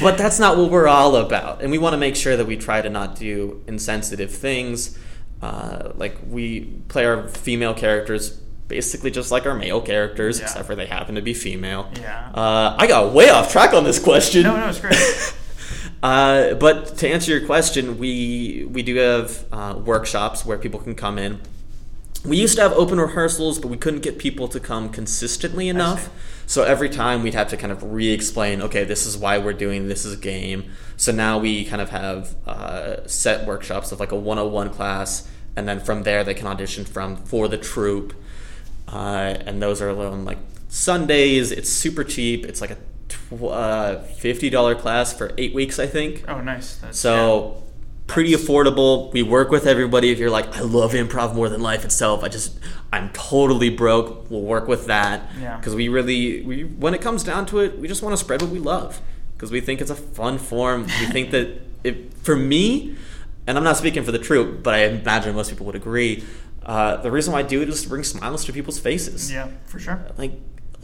[0.00, 1.60] but that's not what we're all about.
[1.62, 4.96] And we want to make sure that we try to not do insensitive things
[5.42, 8.30] uh, like we play our female characters
[8.68, 10.44] basically just like our male characters Yeah.
[10.44, 12.30] except for they happen to be female Yeah.
[12.34, 14.94] uh, i got way off track on this question No, no, it's great.
[16.02, 20.94] uh, but to answer your question, we we do have uh, workshops where people can
[20.94, 21.40] come in.
[22.24, 26.10] We used to have open rehearsals, but we couldn't get people to come consistently enough.
[26.46, 29.88] So every time we'd have to kind of re-explain, okay, this is why we're doing
[29.88, 30.70] this is a game.
[30.96, 35.66] So now we kind of have uh, set workshops of like a 101 class, and
[35.68, 38.12] then from there they can audition from for the troupe.
[38.86, 41.52] Uh, and those are on like Sundays.
[41.52, 42.44] It's super cheap.
[42.44, 42.78] It's like a
[43.08, 46.24] tw- uh, fifty dollar class for eight weeks, I think.
[46.28, 46.76] Oh, nice.
[46.76, 47.62] That's, So
[48.10, 49.12] pretty affordable.
[49.12, 50.10] We work with everybody.
[50.10, 52.24] If you're like, I love improv more than life itself.
[52.24, 52.58] I just,
[52.92, 54.28] I'm totally broke.
[54.28, 55.30] We'll work with that.
[55.40, 55.56] Yeah.
[55.56, 58.42] Because we really, we when it comes down to it, we just want to spread
[58.42, 59.00] what we love.
[59.36, 60.82] Because we think it's a fun form.
[60.82, 62.96] We think that it, for me,
[63.46, 66.24] and I'm not speaking for the troupe, but I imagine most people would agree.
[66.64, 69.30] Uh, the reason why I do it is to bring smiles to people's faces.
[69.32, 70.04] yeah, for sure.
[70.18, 70.32] Like,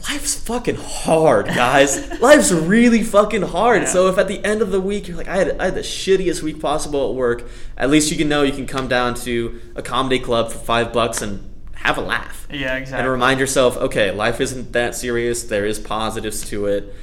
[0.09, 2.09] life's fucking hard, guys.
[2.21, 3.83] life's really fucking hard.
[3.83, 3.87] Yeah.
[3.87, 5.81] So if at the end of the week you're like, I had, I had the
[5.81, 9.59] shittiest week possible at work, at least you can know you can come down to
[9.75, 12.47] a comedy club for five bucks and have a laugh.
[12.51, 13.03] Yeah, exactly.
[13.03, 15.43] And remind yourself, okay, life isn't that serious.
[15.43, 16.93] There is positives to it.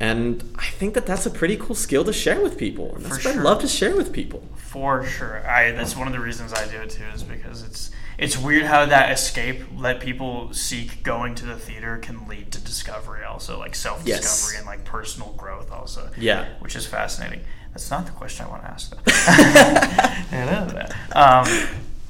[0.00, 2.94] And I think that that's a pretty cool skill to share with people.
[2.94, 3.40] And that's For what sure.
[3.40, 4.46] I love to share with people.
[4.56, 5.48] For sure.
[5.48, 8.64] I that's one of the reasons I do it too is because it's it's weird
[8.64, 13.58] how that escape that people seek going to the theater can lead to discovery also
[13.58, 14.58] like self-discovery Yes.
[14.58, 16.10] and like personal growth also.
[16.18, 16.48] Yeah.
[16.58, 17.40] Which is fascinating.
[17.72, 19.02] That's not the question I want to ask though.
[21.14, 21.46] Um,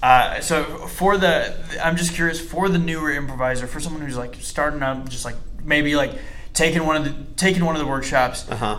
[0.02, 4.36] uh, so for the I'm just curious for the newer improviser for someone who's like
[4.36, 6.12] starting out just like maybe like
[6.54, 8.78] taking one of the taking one of the workshops Uh huh.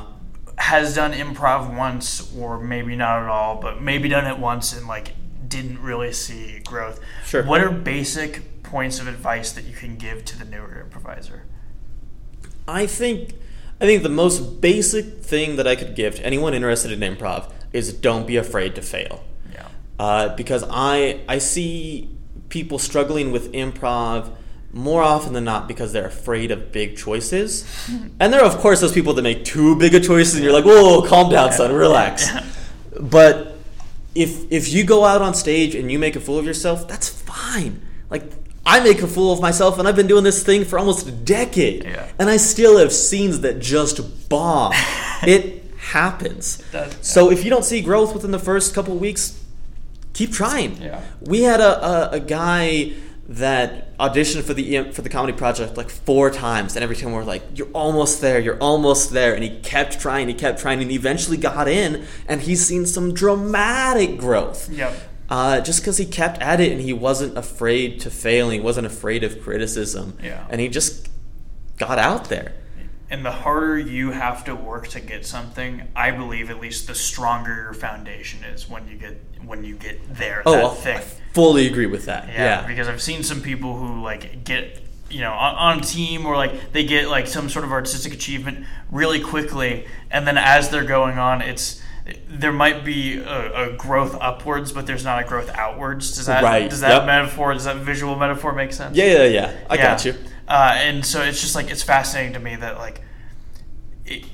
[0.58, 4.88] has done improv once or maybe not at all, but maybe done it once and
[4.88, 5.14] like
[5.50, 7.00] didn't really see growth.
[7.26, 7.44] Sure.
[7.44, 11.44] What are basic points of advice that you can give to the newer improviser?
[12.68, 13.34] I think
[13.82, 17.52] I think the most basic thing that I could give to anyone interested in improv
[17.74, 19.24] is don't be afraid to fail.
[19.52, 19.68] Yeah.
[19.98, 22.10] Uh, because I I see
[22.50, 24.32] people struggling with improv
[24.72, 27.66] more often than not because they're afraid of big choices.
[28.20, 30.54] and there are of course those people that make too big of choices and you're
[30.54, 32.30] like, whoa, calm down, son, relax.
[33.00, 33.49] But
[34.20, 37.08] if if you go out on stage and you make a fool of yourself, that's
[37.08, 37.82] fine.
[38.10, 38.24] Like
[38.66, 41.12] I make a fool of myself and I've been doing this thing for almost a
[41.12, 41.86] decade.
[41.86, 42.08] Yeah.
[42.20, 44.74] And I still have scenes that just bomb.
[45.24, 46.58] it happens.
[46.72, 49.42] That- so if you don't see growth within the first couple weeks,
[50.14, 50.82] keep trying.
[50.82, 51.02] Yeah.
[51.22, 52.92] We had a, a, a guy
[53.30, 57.12] that auditioned for the EM for the comedy project like four times, and every time
[57.12, 60.82] we're like, "You're almost there, you're almost there," and he kept trying, he kept trying,
[60.82, 64.70] and he eventually got in, and he's seen some dramatic growth.
[64.72, 64.94] Yep.
[65.30, 68.88] Uh, just because he kept at it and he wasn't afraid to fail, he wasn't
[68.88, 70.44] afraid of criticism, Yeah.
[70.50, 71.08] and he just
[71.78, 72.54] got out there.
[73.12, 76.94] And the harder you have to work to get something, I believe at least the
[76.94, 80.44] stronger your foundation is when you get when you get there.
[80.46, 81.00] Oh, that I
[81.34, 82.28] fully agree with that.
[82.28, 82.68] Yeah, Yeah.
[82.68, 86.38] because I've seen some people who like get you know on, on a team or
[86.38, 90.84] like they get like some sort of artistic achievement really quickly, and then as they're
[90.86, 91.82] going on, it's
[92.28, 96.16] there might be a, a growth upwards, but there's not a growth outwards.
[96.16, 97.06] Does that Right, does that yep.
[97.08, 98.96] metaphor does that visual metaphor make sense?
[98.96, 99.58] yeah, yeah, yeah.
[99.68, 100.14] I got you.
[100.50, 103.02] Uh, and so it's just like it's fascinating to me that like
[104.06, 104.26] it,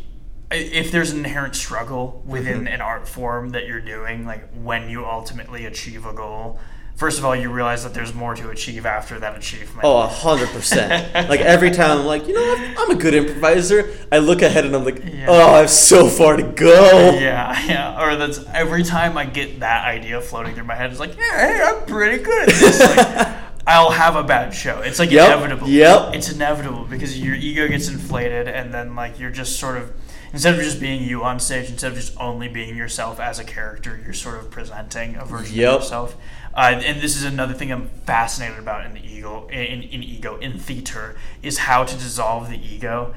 [0.52, 2.68] if there's an inherent struggle within Mm-hmm.
[2.68, 6.60] an art form that you're doing, like when you ultimately achieve a goal,
[6.96, 9.82] first of all, you realize that there's more to achieve after that achievement.
[9.84, 11.14] Oh, a hundred percent.
[11.30, 12.60] Like every time I'm like, you know what?
[12.80, 13.92] I'm a good improviser.
[14.12, 15.26] I look ahead and I'm like, Yeah.
[15.28, 17.18] oh, I have so far to go.
[17.20, 18.02] Yeah, yeah.
[18.02, 21.38] Or that's every time I get that idea floating through my head, it's like, yeah,
[21.48, 22.80] hey, I'm pretty good at this.
[22.80, 23.36] Like,
[23.68, 24.82] I'll have a bad show.
[24.82, 25.68] It's like Yep, inevitable.
[25.70, 26.14] yep.
[26.14, 29.92] It's inevitable because your ego gets inflated, and then like you're just sort of
[30.34, 33.44] instead of just being you on stage, instead of just only being yourself as a
[33.44, 35.70] character, you're sort of presenting a version Yep.
[35.74, 36.16] of yourself.
[36.54, 40.38] Uh, and this is another thing I'm fascinated about in the ego, in, in ego,
[40.38, 43.14] in theater, is how to dissolve the ego.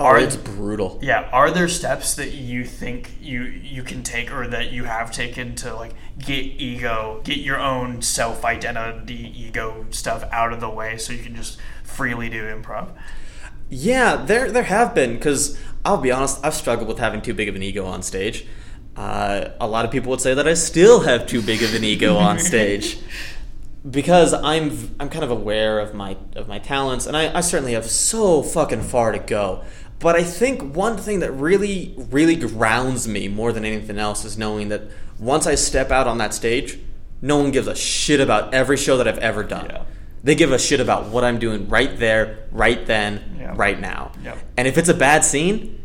[0.00, 0.98] Oh, it's brutal.
[1.02, 5.10] Yeah, are there steps that you think you you can take or that you have
[5.10, 10.70] taken to like get ego, get your own self identity, ego stuff out of the
[10.70, 12.92] way so you can just freely do improv?
[13.68, 17.48] Yeah, there there have been because I'll be honest, I've struggled with having too big
[17.48, 18.46] of an ego on stage.
[18.96, 21.82] Uh, a lot of people would say that I still have too big of an
[21.82, 22.98] ego on stage
[23.88, 27.72] because I'm I'm kind of aware of my of my talents, and I, I certainly
[27.72, 29.64] have so fucking far to go.
[30.00, 34.38] But I think one thing that really really grounds me more than anything else is
[34.38, 34.82] knowing that
[35.18, 36.78] once I step out on that stage,
[37.20, 39.66] no one gives a shit about every show that I've ever done.
[39.70, 39.82] Yeah.
[40.22, 43.54] They give a shit about what I'm doing right there, right then, Yeah.
[43.56, 44.12] right now.
[44.24, 44.38] Yep.
[44.56, 45.80] And if it's a bad scene,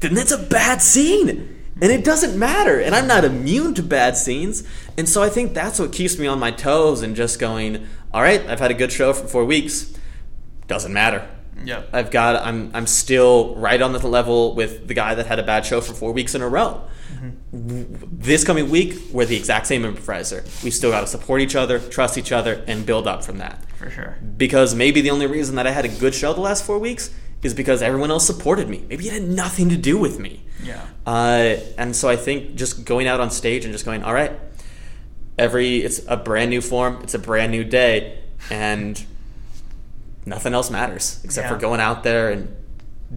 [0.00, 1.52] then it's a bad scene.
[1.80, 2.80] And it doesn't matter.
[2.80, 4.62] And I'm not immune to bad scenes.
[4.96, 8.22] And so I think that's what keeps me on my toes and just going, all
[8.22, 9.92] right, I've had a good show for four weeks.
[10.68, 11.28] Doesn't matter.
[11.64, 11.82] Yeah.
[11.92, 15.42] I've got I'm I'm still right on the level with the guy that had a
[15.42, 16.82] bad show for four weeks in a row.
[17.52, 20.44] W- This coming week, we're the exact same improviser.
[20.62, 23.64] We still got to support each other, trust each other, and build up from that.
[23.78, 24.16] For sure.
[24.36, 27.10] Because maybe the only reason that I had a good show the last four weeks
[27.42, 28.84] is because everyone else supported me.
[28.88, 30.42] Maybe it had nothing to do with me.
[30.62, 30.84] Yeah.
[31.06, 34.32] Uh, and so I think just going out on stage and just going, all right,
[35.38, 38.18] every it's a brand new form, it's a brand new day,
[38.50, 39.04] and
[40.26, 41.54] nothing else matters except Yeah.
[41.54, 42.54] for going out there and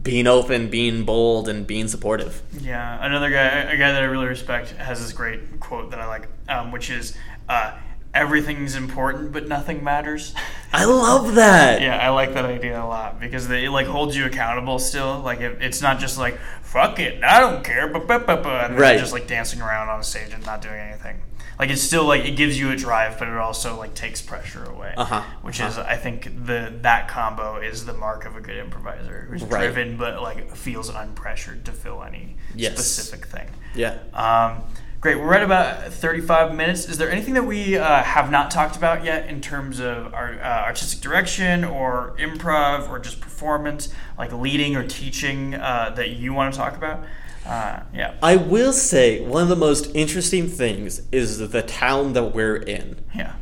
[0.04, 2.42] being open, being bold, and being supportive.
[2.62, 6.06] Yeah, another guy, a guy that I really respect, has this great quote that I
[6.06, 7.18] like, um, which is,
[7.50, 7.72] uh,
[8.14, 10.34] everything's important but nothing matters.
[10.74, 11.82] I love that.
[11.82, 15.20] yeah, I like that idea a lot because they it like holds you accountable still.
[15.20, 18.66] Like it, it's not just like fuck it, I don't care, but but but but
[18.72, 19.00] and Right.
[19.00, 21.20] just like dancing around on a stage and not doing anything.
[21.60, 24.64] Like it's still like it gives you a drive, but it also like takes pressure
[24.64, 24.94] away.
[24.96, 25.70] Uh-huh, Which uh-huh.
[25.70, 29.64] is I think the that combo is the mark of a good improviser who's Right.
[29.64, 32.74] driven but like feels unpressured to fill any Yes.
[32.86, 33.48] specific thing.
[33.76, 33.98] Yeah.
[34.14, 34.64] Um,
[35.02, 35.20] great.
[35.20, 36.88] We're at about 35 minutes.
[36.88, 40.40] Is there anything that we uh, have not talked about yet in terms of our
[40.42, 46.34] uh, artistic direction or improv or just performance, like leading or teaching uh, that you
[46.34, 47.04] want to talk about?
[47.50, 48.14] Uh, yeah.
[48.22, 53.04] I will say one of the most interesting things is the town that we're in.
[53.16, 53.34] Yeah.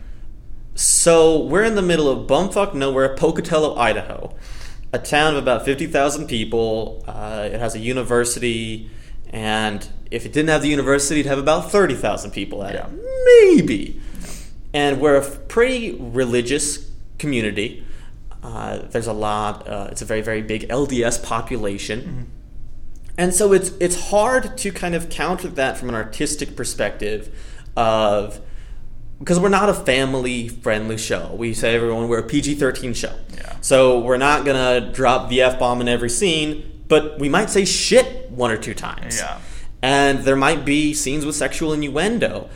[0.76, 4.36] So we're in the middle of bumfuck nowhere, Pocatello, Idaho,
[4.94, 7.04] a town of about fifty thousand people.
[7.08, 8.90] Uh, it has a university,
[9.32, 12.88] and if it didn't have the university, it'd have about thirty thousand people at Yeah.
[12.88, 14.00] it, maybe.
[14.74, 17.84] And we're a pretty religious community.
[18.44, 19.68] Uh, there's a lot.
[19.68, 22.32] Uh, it's a very very big LDS population.
[23.18, 27.34] And so it's it's hard to kind of counter that from an artistic perspective
[27.76, 28.40] of
[29.20, 31.34] because we're not a family friendly show.
[31.36, 33.16] We say everyone we're a PG thirteen show.
[33.36, 33.56] Yeah.
[33.62, 37.66] So we're not gonna drop the F bomb in every scene, but we might say
[37.66, 39.18] shit one or two times.
[39.18, 39.40] Yeah.
[39.82, 42.50] And there might be scenes with sexual innuendo.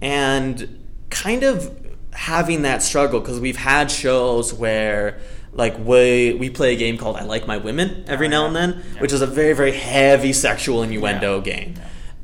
[0.00, 0.78] And
[1.10, 1.78] kind of
[2.12, 5.18] having that struggle because we've had shows where
[5.52, 8.56] like we we play a game called I Like My Women every Oh, now and
[8.56, 11.74] then, which is a very very heavy sexual innuendo game,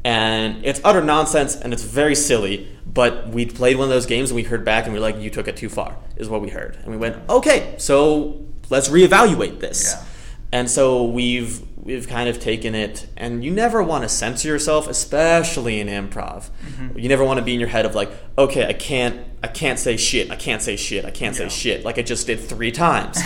[0.04, 2.68] and it's utter nonsense and it's very silly.
[2.86, 5.20] But we played one of those games and we heard back and we are like,
[5.20, 8.88] "You took it too far," is what we heard, and we went, "Okay, so let's
[8.88, 10.04] reevaluate this." Yeah.
[10.52, 14.88] And so we've we've kind of taken it, and you never want to censor yourself,
[14.88, 16.50] especially in improv.
[16.66, 16.98] Mm-hmm.
[16.98, 19.78] You never want to be in your head of like, okay, I can't, I can't
[19.78, 21.48] say shit, I can't say shit, I can't Yeah.
[21.48, 23.18] say shit, like I just did three times.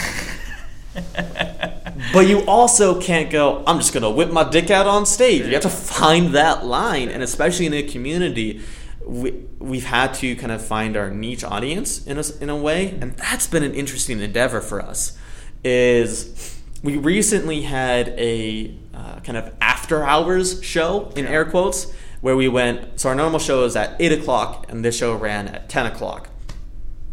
[2.12, 5.46] but you also can't go, I'm just gonna whip my dick out on stage.
[5.46, 8.60] You have to find that line, and especially in a community.
[9.04, 12.96] We, we've had to kind of find our niche audience in a, in a way,
[13.00, 15.18] and that's been an interesting endeavor for us.
[15.64, 16.51] Is
[16.82, 22.48] we recently had a uh, kind of after hours show in air quotes where we
[22.48, 23.00] went.
[23.00, 26.28] So our normal show is at eight o'clock, and this show ran at ten o'clock.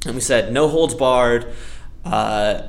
[0.05, 1.53] And we said no holds barred,
[2.05, 2.63] uh,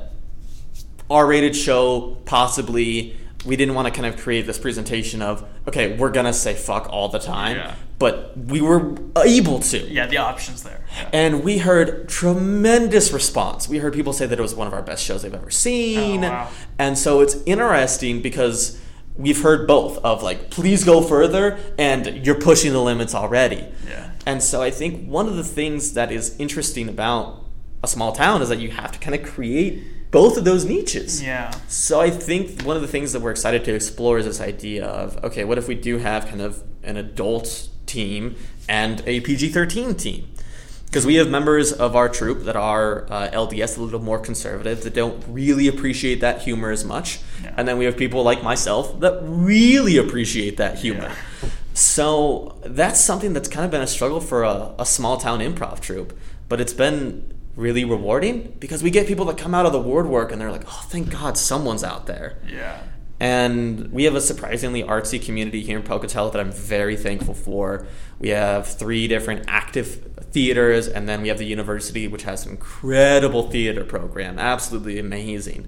[1.09, 3.17] R-rated show possibly.
[3.45, 6.87] We didn't want to kind of create this presentation of okay, we're gonna say fuck
[6.91, 7.75] all the time, Yeah.
[7.97, 9.79] but we were able to.
[9.89, 10.85] Yeah, the options there.
[10.95, 11.09] Yeah.
[11.11, 13.67] And we heard tremendous response.
[13.67, 16.23] We heard people say that it was one of our best shows they've ever seen.
[16.23, 16.49] Oh, wow.
[16.77, 18.79] And so it's interesting because
[19.15, 23.65] we've heard both of like, please go further, and you're pushing the limits already.
[23.87, 24.11] Yeah.
[24.25, 27.43] And so I think one of the things that is interesting about
[27.83, 29.81] a small town is that you have to kind of create
[30.11, 31.23] both of those niches.
[31.23, 31.51] Yeah.
[31.67, 34.85] So I think one of the things that we're excited to explore is this idea
[34.85, 38.35] of okay, what if we do have kind of an adult team
[38.67, 40.27] and a PG 13 team?
[40.85, 44.83] Because we have members of our troupe that are uh, LDS, a little more conservative,
[44.83, 47.21] that don't really appreciate that humor as much.
[47.41, 47.53] Yeah.
[47.55, 51.13] And then we have people like myself that really appreciate that humor.
[51.43, 51.49] Yeah.
[51.73, 55.79] So that's something that's kind of been a struggle for a, a small town improv
[55.79, 56.11] troupe.
[56.49, 60.07] But it's been really rewarding because we get people that come out of the ward
[60.07, 62.37] work and they're like, oh, thank God someone's out there.
[62.47, 62.81] Yeah.
[63.19, 67.85] And we have a surprisingly artsy community here in Pocatello that I'm very thankful for.
[68.19, 72.53] We have three different active theaters, and then we have the university, which has an
[72.53, 75.67] incredible theater program, absolutely amazing.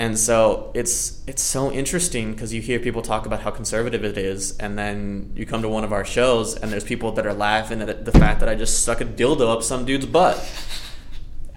[0.00, 4.16] And so it's it's so interesting because you hear people talk about how conservative it
[4.16, 7.34] is, and then you come to one of our shows, and there's people that are
[7.34, 10.42] laughing at the fact that I just stuck a dildo up some dude's butt,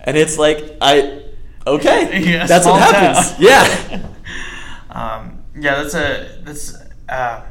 [0.04, 1.24] and it's like I,
[1.66, 3.40] okay, Yeah, that's what happens, town.
[3.40, 4.08] yeah.
[4.90, 6.76] Um, yeah, that's a that's.
[7.08, 7.46] Uh,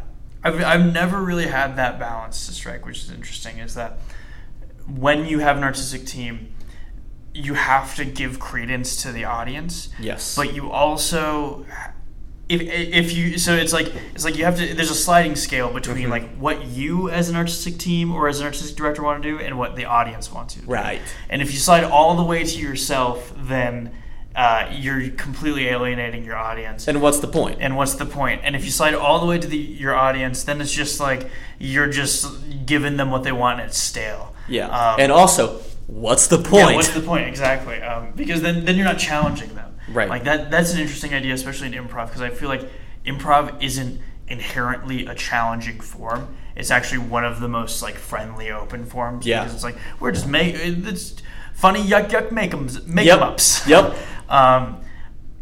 [0.44, 3.58] I've I've never really had that balance to strike, which is interesting.
[3.58, 3.98] Is that
[4.86, 6.51] when you have an artistic team,
[7.34, 9.88] you have to give credence to the audience.
[9.98, 10.36] Yes.
[10.36, 11.64] But you also,
[12.48, 14.74] if if you so it's like it's like you have to.
[14.74, 16.10] There's a sliding scale between Mhm.
[16.10, 19.38] like what you as an artistic team or as an artistic director want to do
[19.38, 20.72] and what the audience wants you to do.
[20.72, 21.00] Right.
[21.30, 23.92] And if you slide all the way to yourself, then
[24.34, 26.88] uh, you're completely alienating your audience.
[26.88, 27.58] And what's the point?
[27.60, 28.40] And what's the point?
[28.44, 31.30] And if you slide all the way to the your audience, then it's just like
[31.58, 32.26] you're just
[32.66, 34.34] giving them what they want and it's stale.
[34.48, 34.68] yeah.
[34.68, 35.60] Um, and also,
[35.92, 36.70] what's the point?
[36.70, 37.80] Yeah, what's the point exactly?
[37.82, 39.76] Um, because then then you're not challenging them.
[39.88, 40.08] Right.
[40.08, 40.50] Like that.
[40.50, 42.62] That's an interesting idea, especially in improv, because I feel like
[43.04, 46.36] improv isn't inherently a challenging form.
[46.54, 49.26] it's actually one of the most like friendly open forums.
[49.26, 49.40] Yeah.
[49.40, 51.14] because it's like we're just make it's
[51.54, 53.20] funny yuck yuck make 'em make Yep.
[53.20, 53.66] ups.
[53.74, 53.94] Yep.
[54.28, 54.80] um,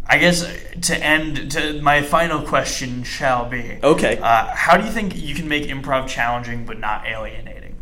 [0.07, 0.45] I guess
[0.83, 4.19] to end to my final question shall be Okay.
[4.19, 7.77] Uh, how do you think you can make improv challenging but not alienating?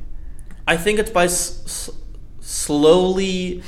[0.66, 1.88] I think it's by s-
[2.48, 3.62] slowly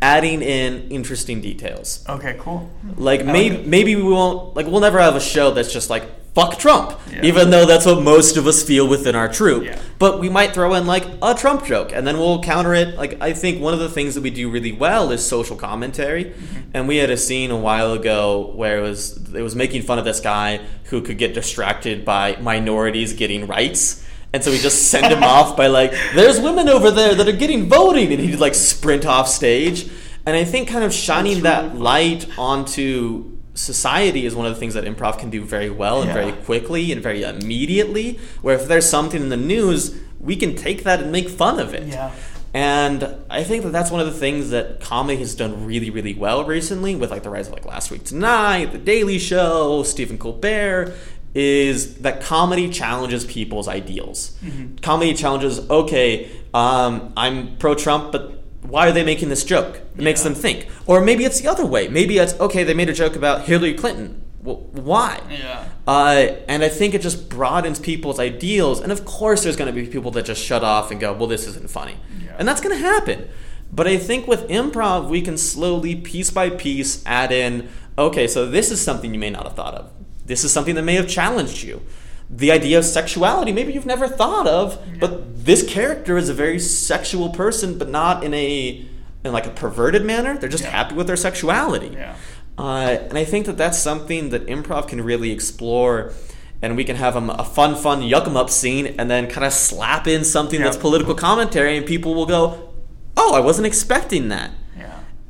[0.00, 2.04] adding in interesting details.
[2.08, 2.70] Okay, cool.
[2.96, 6.04] Like maybe like maybe we won't like we'll never have a show that's just like
[6.34, 7.22] fuck Trump, Yeah.
[7.24, 9.64] even though that's what most of us feel within our troupe.
[9.64, 9.78] Yeah.
[10.00, 12.96] But we might throw in like a Trump joke, and then we'll counter it.
[12.96, 16.24] Like I think one of the things that we do really well is social commentary,
[16.26, 16.70] Mm-hmm.
[16.74, 19.98] and we had a scene a while ago where it was it was making fun
[19.98, 20.60] of this guy
[20.90, 24.03] who could get distracted by minorities getting rights.
[24.34, 27.32] And so we just send him off by like, there's women over there that are
[27.32, 29.88] getting voting, and he'd like sprint off stage.
[30.26, 34.74] And I think kind of shining that light onto society is one of the things
[34.74, 38.18] that improv can do very well and very quickly and very immediately.
[38.42, 41.72] Where if there's something in the news, we can take that and make fun of
[41.72, 41.86] it.
[41.86, 42.12] Yeah.
[42.52, 46.14] And I think that that's one of the things that comedy has done really, really
[46.14, 50.18] well recently with like the rise of like Last Week Tonight, The Daily Show, Stephen
[50.18, 50.94] Colbert,
[51.34, 54.36] is that comedy challenges people's ideals.
[54.82, 59.76] Comedy challenges, okay, um, I'm pro Trump, but why are they making this joke?
[59.96, 60.68] It makes them think.
[60.86, 61.88] Or maybe it's the other way.
[61.88, 64.22] Maybe it's, okay, they made a joke about Hillary Clinton.
[64.42, 65.20] Well, why?
[65.30, 65.68] Yeah.
[65.86, 68.80] Uh, and I think it just broadens people's ideals.
[68.80, 71.26] And of course, there's going to be people that just shut off and go, well,
[71.26, 71.96] this isn't funny.
[72.22, 72.36] Yeah.
[72.38, 73.28] And that's going to happen.
[73.72, 77.68] But I think with improv, we can slowly, piece by piece, add in,
[77.98, 79.90] okay, so this is something you may not have thought of.
[80.26, 81.82] This is something that may have challenged you.
[82.30, 86.58] The idea of sexuality, maybe you've never thought of, but this character is a very
[86.58, 88.86] sexual person, but not in a
[89.24, 90.36] in like a perverted manner.
[90.36, 90.70] They're just Yeah.
[90.70, 91.92] happy with their sexuality.
[91.94, 92.14] Yeah.
[92.58, 96.12] Uh, and I think that that's something that improv can really explore.
[96.60, 99.46] And we can have a, a fun, fun yuck 'em up scene and then kind
[99.46, 100.64] of slap in something Yeah.
[100.66, 102.70] that's political commentary, and people will go,
[103.16, 104.50] Oh, I wasn't expecting that.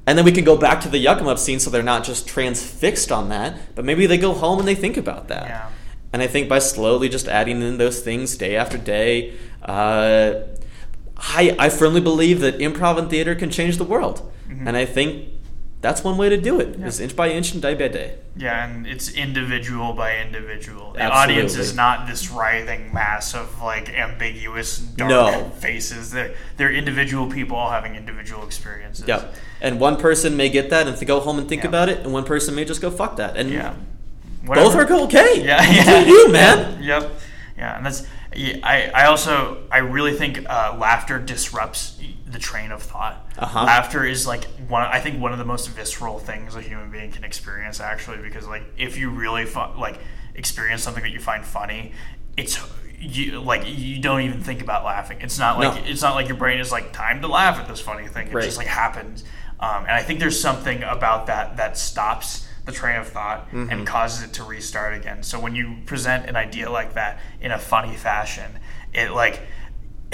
[0.07, 2.05] And then we can go back to the yuck 'em up scene so they're not
[2.05, 5.47] just transfixed on that, but maybe they go home and they think about that.
[5.47, 5.67] Yeah.
[6.13, 9.33] And I think by slowly just adding in those things day after day,
[9.65, 10.35] uh,
[11.17, 14.31] I, I firmly believe that improv and theater can change the world.
[14.67, 15.29] And I think
[15.85, 16.69] that's one way to do it.
[16.81, 18.15] is inch by inch and day by day.
[18.37, 20.95] Yeah, and it's individual by individual.
[20.95, 25.51] The audience is not this writhing mass of like ambiguous dark No.
[25.61, 26.11] faces.
[26.11, 29.07] They're they're individual people all having individual experiences.
[29.07, 29.35] Yep.
[29.61, 31.69] And one person may get that and to go home and think Yeah.
[31.69, 33.37] about it, and one person may just go fuck that.
[33.37, 33.75] And Yeah.
[34.43, 35.45] both are okay.
[35.51, 36.83] Yeah, You do you, man.
[36.83, 37.11] Yep.
[37.59, 38.07] Yeah, and that's.
[38.37, 43.27] Yeah, I, I also I really think uh, laughter disrupts the train of thought.
[43.39, 43.65] Uh-huh.
[43.65, 44.83] Laughter is like one.
[44.83, 47.81] I think one of the most visceral things a human being can experience.
[47.81, 49.99] Actually, because like if you really fu- like
[50.35, 51.93] experience something that you find funny,
[52.37, 52.59] it's
[52.99, 55.19] you like you don't even think about laughing.
[55.21, 55.91] It's not like No.
[55.91, 58.29] it's not like your brain is like time to laugh at this funny thing.
[58.29, 58.45] It Right.
[58.45, 59.25] just like happens.
[59.61, 63.71] Um, and I think there's something about that that stops the train of thought Mm-hmm.
[63.71, 65.23] and causes it to restart again.
[65.23, 68.59] So when you present an idea like that in a funny fashion,
[68.95, 69.41] it like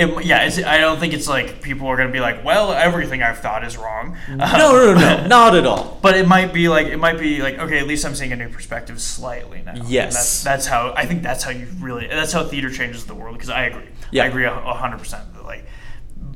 [0.00, 3.22] it, yeah, it's, I don't think it's like people are gonna be like, well, everything
[3.22, 4.16] I've thought is wrong.
[4.28, 5.98] No, uh, no, no, no, not at all.
[6.02, 8.36] But it might be like it might be like okay, at least I'm seeing a
[8.36, 9.72] new perspective slightly now.
[9.72, 10.14] And Yes.
[10.14, 13.34] that's that's how I think that's how you really that's how theater changes the world
[13.36, 13.88] because I agree.
[14.10, 14.24] Yeah.
[14.24, 15.64] I agree hundred percent that like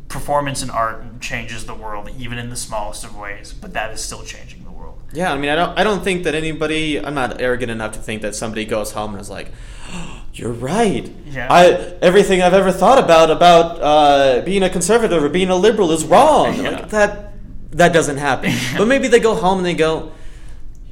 [0.08, 4.00] performance and art changes the world even in the smallest of ways, but that is
[4.00, 4.73] still changing the world.
[5.14, 6.98] Yeah, I mean, I don't, I don't think that anybody.
[6.98, 9.52] I'm not arrogant enough to think that somebody goes home and is like,
[10.34, 11.10] "You're right.
[11.26, 11.46] Yeah.
[11.50, 11.66] I
[12.02, 16.04] everything I've ever thought about about uh, being a conservative or being a liberal is
[16.04, 16.70] wrong." Yeah.
[16.70, 17.30] Like that.
[17.70, 18.52] That doesn't happen.
[18.78, 20.12] but maybe they go home and they go,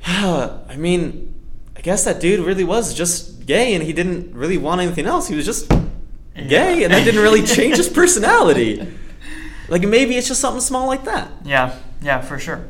[0.06, 1.34] "Yeah, I mean,
[1.76, 5.28] I guess that dude really was just gay, and he didn't really want anything else.
[5.28, 5.68] He was just
[6.34, 8.86] gay, and that didn't really change his personality."
[9.68, 11.30] Like maybe it's just something small like that.
[11.44, 12.66] Yeah, yeah, for sure.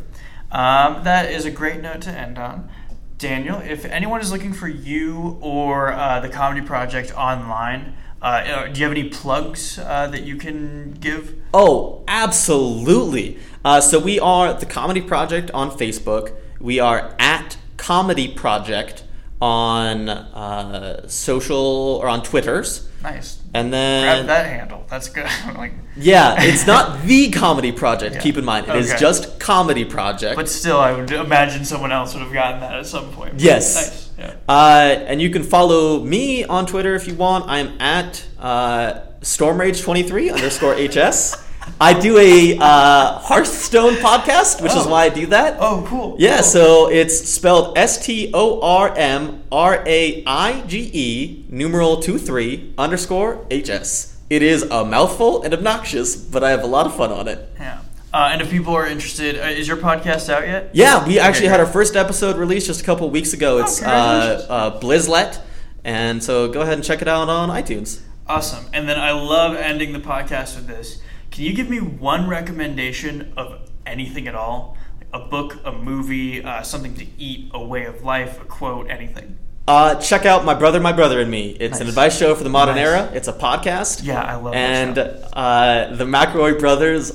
[0.52, 2.68] Um, that is a great note to end on.
[3.16, 8.78] Daniel, if anyone is looking for you or uh, the Comedy Project online, uh, do
[8.78, 11.34] you have any plugs uh, that you can give?
[11.54, 13.38] Oh, absolutely.
[13.64, 16.34] Uh, so we are the Comedy Project on Facebook.
[16.60, 19.04] We are at Comedy Project
[19.40, 22.88] on uh, social or on Twitters.
[23.02, 23.41] Nice.
[23.54, 24.86] And Grab then that handle.
[24.88, 25.24] That's good.
[25.56, 28.14] like, yeah, it's not the Comedy Project.
[28.16, 28.20] Yeah.
[28.22, 29.00] Keep in mind, it is Okay.
[29.00, 30.36] just Comedy Project.
[30.36, 33.34] but still, I would imagine someone else would have gotten that at some point.
[33.40, 33.74] Yes.
[33.74, 34.10] Nice.
[34.18, 34.34] Yeah.
[34.48, 37.44] Uh, and you can follow me on Twitter if you want.
[37.48, 41.42] I'm at uh, StormRaige23 underscore HS.
[41.80, 44.90] I do a uh, Hearthstone podcast, which is Oh.
[44.90, 45.56] why I do that.
[45.60, 46.16] Oh, cool.
[46.18, 46.42] Yeah, cool.
[46.44, 52.18] so it's spelled S T O R M R A I G E numeral two
[52.18, 54.16] three underscore H S.
[54.30, 57.48] It is a mouthful and obnoxious, but I have a lot of fun on it.
[57.58, 57.80] Yeah.
[58.14, 60.70] Uh, and if people are interested, uh, is your podcast out yet?
[60.74, 63.58] Yeah, we actually had our first episode released just a couple weeks ago.
[63.58, 65.40] It's uh, uh, Blizzlet,
[65.82, 68.00] and so go ahead and check it out on iTunes.
[68.26, 68.66] Awesome.
[68.72, 71.00] And then I love ending the podcast with this.
[71.32, 74.76] Can you give me one recommendation of anything at all?
[74.98, 78.90] Like a book, a movie, uh, something to eat, a way of life, a quote,
[78.90, 79.38] anything?
[79.66, 81.50] Uh, check out My Brother, My Brother and Me.
[81.58, 82.84] It's an advice show for the modern Nice.
[82.86, 83.10] era.
[83.14, 84.04] It's a podcast.
[84.04, 85.02] Yeah, I love that And show.
[85.32, 87.12] uh, the McElroy brothers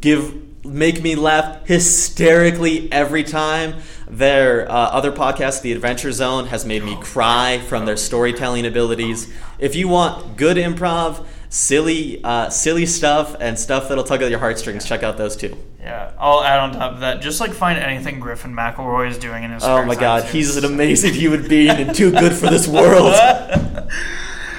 [0.00, 0.34] give
[0.64, 3.76] make me laugh hysterically every time.
[4.08, 9.32] Their uh, other podcast, The Adventure Zone, has made me cry from their storytelling abilities.
[9.60, 14.38] If you want good improv, silly, uh, silly stuff, and stuff that'll tug at your
[14.38, 15.56] heartstrings, check out those two.
[15.80, 17.20] Yeah, I'll add on top of that.
[17.20, 20.28] Just like find anything Griffin McElroy is doing in his Oh my God, too.
[20.32, 23.14] he's an amazing human being and too good for this world.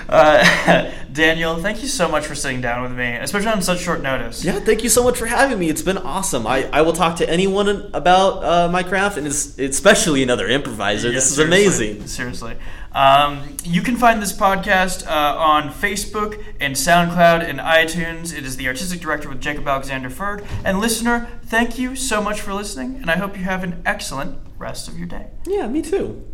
[0.09, 4.01] Uh, Daniel, thank you so much for sitting down with me, especially on such short
[4.01, 4.43] notice.
[4.43, 5.69] Yeah, thank you so much for having me.
[5.69, 6.47] It's been awesome.
[6.47, 11.09] I, I will talk to anyone about uh, my craft, and it's, especially another improviser.
[11.09, 12.07] Yeah, this is seriously, amazing.
[12.07, 12.57] Seriously.
[12.97, 18.35] Um, you can find this podcast uh, on Facebook and SoundCloud and iTunes.
[18.35, 20.43] It is the artistic director with Jacob Alexander Ferd.
[20.65, 24.39] And listener, thank you so much for listening, and I hope you have an excellent
[24.57, 25.27] rest of your day.
[25.45, 26.25] Yeah, me too.